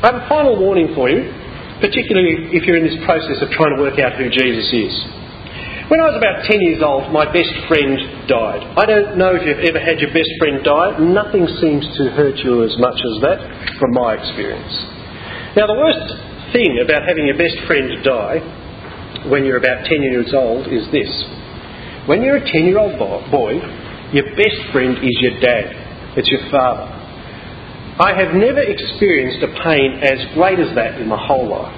I 0.00 0.06
have 0.12 0.14
a 0.14 0.28
final 0.28 0.58
warning 0.58 0.94
for 0.94 1.10
you 1.10 1.28
particularly 1.80 2.52
if 2.52 2.68
you're 2.68 2.76
in 2.76 2.84
this 2.84 3.00
process 3.08 3.40
of 3.40 3.48
trying 3.56 3.74
to 3.74 3.80
work 3.80 3.98
out 3.98 4.12
who 4.20 4.28
Jesus 4.28 4.68
is. 4.68 4.94
When 5.90 5.98
I 5.98 6.06
was 6.06 6.14
about 6.14 6.46
10 6.46 6.62
years 6.62 6.86
old, 6.86 7.10
my 7.10 7.26
best 7.26 7.50
friend 7.66 7.98
died. 8.30 8.62
I 8.78 8.86
don't 8.86 9.18
know 9.18 9.34
if 9.34 9.42
you've 9.42 9.66
ever 9.66 9.82
had 9.82 9.98
your 9.98 10.14
best 10.14 10.30
friend 10.38 10.62
die. 10.62 11.02
Nothing 11.02 11.50
seems 11.58 11.82
to 11.98 12.14
hurt 12.14 12.38
you 12.46 12.62
as 12.62 12.70
much 12.78 12.94
as 12.94 13.14
that, 13.26 13.42
from 13.74 13.98
my 13.98 14.14
experience. 14.14 14.70
Now, 15.58 15.66
the 15.66 15.74
worst 15.74 16.06
thing 16.54 16.78
about 16.78 17.02
having 17.02 17.26
your 17.26 17.34
best 17.34 17.58
friend 17.66 17.90
die 18.06 18.38
when 19.34 19.42
you're 19.42 19.58
about 19.58 19.82
10 19.82 19.98
years 20.06 20.30
old 20.30 20.70
is 20.70 20.86
this. 20.94 21.10
When 22.06 22.22
you're 22.22 22.38
a 22.38 22.46
10 22.46 22.70
year 22.70 22.78
old 22.78 22.94
boy, 22.94 23.58
your 24.14 24.30
best 24.38 24.62
friend 24.70 24.94
is 24.94 25.16
your 25.18 25.42
dad, 25.42 25.74
it's 26.14 26.30
your 26.30 26.46
father. 26.54 26.86
I 27.98 28.14
have 28.14 28.38
never 28.38 28.62
experienced 28.62 29.42
a 29.42 29.50
pain 29.58 29.98
as 30.06 30.22
great 30.38 30.62
as 30.62 30.70
that 30.78 31.02
in 31.02 31.10
my 31.10 31.18
whole 31.18 31.50
life. 31.50 31.74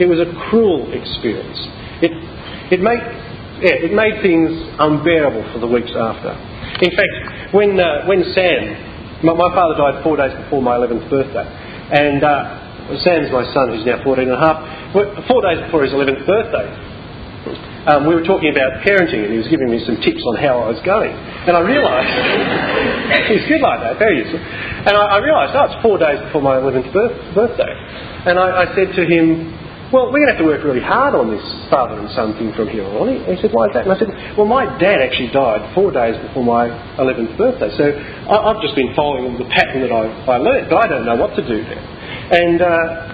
It 0.00 0.08
was 0.08 0.16
a 0.16 0.32
cruel 0.48 0.88
experience. 0.96 1.60
It, 2.00 2.16
it, 2.72 2.80
made, 2.80 3.04
yeah, 3.60 3.86
it 3.86 3.92
made 3.92 4.24
things 4.24 4.48
unbearable 4.80 5.44
for 5.52 5.60
the 5.60 5.68
weeks 5.68 5.92
after. 5.92 6.32
In 6.80 6.92
fact, 6.96 7.52
when, 7.52 7.76
uh, 7.76 8.08
when 8.08 8.24
Sam, 8.32 9.20
my, 9.20 9.36
my, 9.36 9.52
father 9.52 9.76
died 9.76 10.00
four 10.02 10.16
days 10.16 10.32
before 10.32 10.64
my 10.64 10.80
11th 10.80 11.08
birthday, 11.12 11.44
and 11.44 12.24
uh, 12.24 12.96
Sam's 13.04 13.28
my 13.28 13.44
son, 13.52 13.76
who's 13.76 13.84
now 13.84 14.00
14 14.02 14.24
and 14.24 14.32
a 14.32 14.40
half, 14.40 14.58
four 15.28 15.44
days 15.44 15.60
before 15.68 15.84
his 15.84 15.92
11th 15.92 16.24
birthday, 16.24 16.68
um, 17.88 18.04
we 18.04 18.12
were 18.12 18.24
talking 18.24 18.52
about 18.52 18.84
parenting 18.84 19.24
and 19.24 19.32
he 19.32 19.40
was 19.40 19.48
giving 19.48 19.68
me 19.72 19.80
some 19.84 19.96
tips 20.04 20.20
on 20.28 20.36
how 20.36 20.60
I 20.60 20.68
was 20.68 20.80
going. 20.84 21.12
And 21.12 21.56
I 21.56 21.64
realised, 21.64 22.12
he's 23.32 23.44
good 23.48 23.64
like 23.64 23.80
that, 23.80 23.96
very 23.96 24.20
useful. 24.20 24.36
And 24.36 24.92
I, 24.92 25.16
I 25.16 25.18
realised, 25.24 25.56
oh, 25.56 25.64
it's 25.68 25.80
four 25.80 25.96
days 25.96 26.20
before 26.28 26.44
my 26.44 26.60
11th 26.60 26.92
birth, 26.92 27.16
birthday. 27.32 27.72
And 28.28 28.36
I, 28.36 28.64
I 28.64 28.76
said 28.76 28.92
to 28.96 29.02
him, 29.04 29.52
well, 29.90 30.06
we're 30.14 30.22
going 30.22 30.30
to 30.30 30.38
have 30.38 30.42
to 30.42 30.46
work 30.46 30.62
really 30.62 30.82
hard 30.82 31.18
on 31.18 31.34
this 31.34 31.42
father 31.66 31.98
and 31.98 32.06
son 32.14 32.38
thing 32.38 32.54
from 32.54 32.70
here 32.70 32.86
on. 32.86 33.10
He 33.26 33.34
said, 33.42 33.50
why 33.50 33.66
is 33.66 33.74
that? 33.74 33.90
And 33.90 33.92
I 33.92 33.98
said, 33.98 34.10
well, 34.38 34.46
my 34.46 34.62
dad 34.78 35.02
actually 35.02 35.34
died 35.34 35.66
four 35.74 35.90
days 35.90 36.14
before 36.30 36.46
my 36.46 36.70
11th 36.94 37.34
birthday, 37.34 37.74
so 37.74 37.84
I, 37.90 38.54
have 38.54 38.62
just 38.62 38.78
been 38.78 38.94
following 38.94 39.34
the 39.34 39.50
pattern 39.50 39.82
that 39.82 39.90
I, 39.90 40.06
I 40.30 40.38
learned, 40.38 40.70
but 40.70 40.78
I 40.78 40.86
don't 40.86 41.02
know 41.02 41.18
what 41.18 41.34
to 41.34 41.42
do 41.42 41.58
there. 41.66 41.82
And 42.30 42.62
uh, 42.62 43.10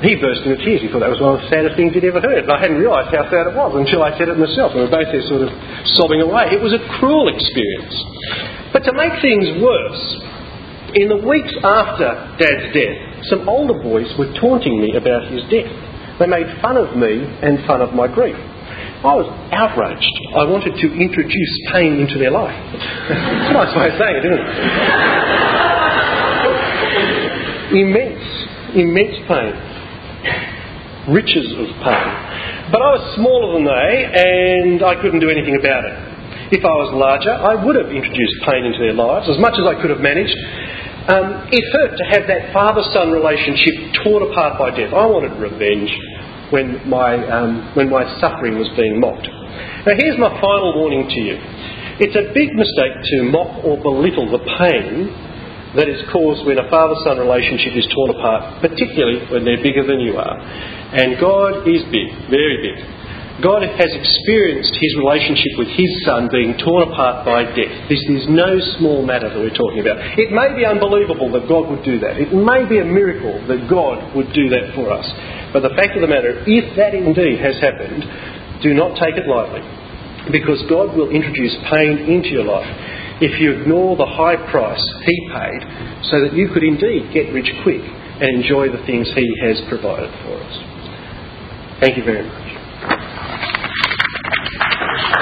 he 0.00 0.16
burst 0.16 0.44
into 0.44 0.60
tears. 0.60 0.80
He 0.80 0.88
thought 0.88 1.04
that 1.04 1.12
was 1.12 1.20
one 1.20 1.36
of 1.36 1.44
the 1.44 1.48
saddest 1.48 1.76
things 1.76 1.92
he'd 1.92 2.04
ever 2.04 2.20
heard. 2.20 2.44
And 2.44 2.52
I 2.52 2.60
hadn't 2.60 2.80
realised 2.80 3.12
how 3.12 3.28
sad 3.28 3.48
it 3.48 3.56
was 3.56 3.76
until 3.76 4.00
I 4.00 4.12
said 4.16 4.28
it 4.28 4.36
myself. 4.36 4.76
We 4.76 4.84
were 4.84 4.92
both 4.92 5.08
there 5.08 5.24
sort 5.24 5.44
of 5.44 5.52
sobbing 6.00 6.20
away. 6.20 6.52
It 6.52 6.60
was 6.60 6.72
a 6.76 6.80
cruel 7.00 7.28
experience. 7.32 7.96
But 8.72 8.84
to 8.88 8.92
make 8.92 9.20
things 9.24 9.56
worse, 9.60 10.00
in 10.96 11.08
the 11.12 11.20
weeks 11.20 11.52
after 11.64 12.12
Dad's 12.40 12.72
death, 12.72 13.28
some 13.32 13.48
older 13.48 13.76
boys 13.80 14.08
were 14.20 14.32
taunting 14.40 14.80
me 14.80 14.96
about 14.96 15.28
his 15.32 15.44
death. 15.48 15.68
They 16.18 16.26
made 16.26 16.46
fun 16.62 16.76
of 16.76 16.96
me 16.96 17.24
and 17.42 17.64
fun 17.66 17.82
of 17.82 17.92
my 17.92 18.08
grief. 18.08 18.36
I 18.36 19.14
was 19.14 19.28
outraged. 19.52 20.16
I 20.34 20.44
wanted 20.48 20.74
to 20.80 20.86
introduce 20.88 21.52
pain 21.72 22.00
into 22.00 22.18
their 22.18 22.30
life. 22.32 22.56
It's 22.56 23.50
a 23.50 23.56
nice 23.56 23.72
way 23.76 23.92
of 23.92 23.98
saying 24.00 24.16
it, 24.16 24.24
isn't 24.24 24.40
it? 24.40 24.48
immense, 27.66 28.24
immense 28.74 29.16
pain 29.28 29.54
riches 31.08 31.46
of 31.54 31.70
pain. 31.86 32.08
But 32.74 32.82
I 32.82 32.90
was 32.98 33.04
smaller 33.14 33.54
than 33.54 33.64
they, 33.64 33.90
and 34.10 34.82
I 34.82 34.98
couldn't 34.98 35.22
do 35.22 35.30
anything 35.30 35.54
about 35.54 35.86
it. 35.86 35.94
If 36.50 36.62
I 36.62 36.74
was 36.78 36.90
larger, 36.94 37.30
I 37.30 37.54
would 37.58 37.74
have 37.78 37.90
introduced 37.90 38.36
pain 38.46 38.66
into 38.66 38.78
their 38.78 38.94
lives 38.94 39.26
as 39.30 39.38
much 39.38 39.58
as 39.58 39.66
I 39.66 39.74
could 39.78 39.90
have 39.90 40.02
managed. 40.02 40.34
Um, 41.06 41.46
it 41.54 41.62
hurt 41.70 41.94
to 41.94 42.04
have 42.18 42.26
that 42.26 42.50
father 42.50 42.82
son 42.90 43.14
relationship 43.14 43.94
torn 44.02 44.26
apart 44.26 44.58
by 44.58 44.74
death. 44.74 44.90
I 44.90 45.06
wanted 45.06 45.38
revenge 45.38 45.86
when 46.50 46.82
my, 46.90 47.14
um, 47.30 47.78
when 47.78 47.90
my 47.90 48.02
suffering 48.18 48.58
was 48.58 48.66
being 48.74 48.98
mocked. 48.98 49.26
Now, 49.86 49.94
here's 49.94 50.18
my 50.18 50.34
final 50.42 50.74
warning 50.74 51.06
to 51.06 51.20
you. 51.22 51.38
It's 52.02 52.18
a 52.18 52.26
big 52.34 52.50
mistake 52.58 52.96
to 53.14 53.16
mock 53.30 53.62
or 53.62 53.78
belittle 53.78 54.34
the 54.34 54.42
pain 54.58 55.06
that 55.78 55.86
is 55.86 56.02
caused 56.10 56.42
when 56.42 56.58
a 56.58 56.66
father 56.66 56.98
son 57.06 57.22
relationship 57.22 57.78
is 57.78 57.86
torn 57.94 58.10
apart, 58.10 58.58
particularly 58.58 59.22
when 59.30 59.46
they're 59.46 59.62
bigger 59.62 59.86
than 59.86 60.02
you 60.02 60.18
are. 60.18 60.36
And 60.90 61.20
God 61.22 61.70
is 61.70 61.86
big, 61.94 62.10
very 62.34 62.58
big. 62.66 62.76
God 63.44 63.60
has 63.60 63.92
experienced 63.92 64.72
his 64.80 64.96
relationship 64.96 65.60
with 65.60 65.68
his 65.76 65.92
son 66.08 66.32
being 66.32 66.56
torn 66.56 66.88
apart 66.88 67.20
by 67.28 67.44
death. 67.44 67.84
This 67.84 68.00
is 68.08 68.24
no 68.32 68.56
small 68.80 69.04
matter 69.04 69.28
that 69.28 69.36
we're 69.36 69.52
talking 69.52 69.84
about. 69.84 70.00
It 70.16 70.32
may 70.32 70.56
be 70.56 70.64
unbelievable 70.64 71.28
that 71.36 71.44
God 71.44 71.68
would 71.68 71.84
do 71.84 72.00
that. 72.00 72.16
It 72.16 72.32
may 72.32 72.64
be 72.64 72.80
a 72.80 72.88
miracle 72.88 73.36
that 73.44 73.68
God 73.68 74.16
would 74.16 74.32
do 74.32 74.48
that 74.56 74.72
for 74.72 74.88
us. 74.88 75.04
But 75.52 75.60
the 75.60 75.76
fact 75.76 75.92
of 75.96 76.00
the 76.00 76.08
matter, 76.08 76.40
if 76.48 76.64
that 76.80 76.96
indeed 76.96 77.36
has 77.44 77.60
happened, 77.60 78.64
do 78.64 78.72
not 78.72 78.96
take 78.96 79.20
it 79.20 79.28
lightly. 79.28 79.60
Because 80.32 80.64
God 80.72 80.96
will 80.96 81.12
introduce 81.12 81.52
pain 81.68 82.08
into 82.08 82.32
your 82.32 82.48
life 82.48 82.66
if 83.20 83.40
you 83.40 83.52
ignore 83.52 83.96
the 83.96 84.08
high 84.08 84.36
price 84.50 84.82
he 85.04 85.16
paid 85.28 85.60
so 86.08 86.24
that 86.24 86.32
you 86.32 86.48
could 86.52 86.64
indeed 86.64 87.12
get 87.12 87.32
rich 87.36 87.52
quick 87.62 87.84
and 87.84 88.40
enjoy 88.40 88.72
the 88.72 88.80
things 88.88 89.08
he 89.12 89.28
has 89.44 89.60
provided 89.68 90.08
for 90.24 90.40
us. 90.40 90.54
Thank 91.84 92.00
you 92.00 92.04
very 92.04 92.24
much. 92.24 93.15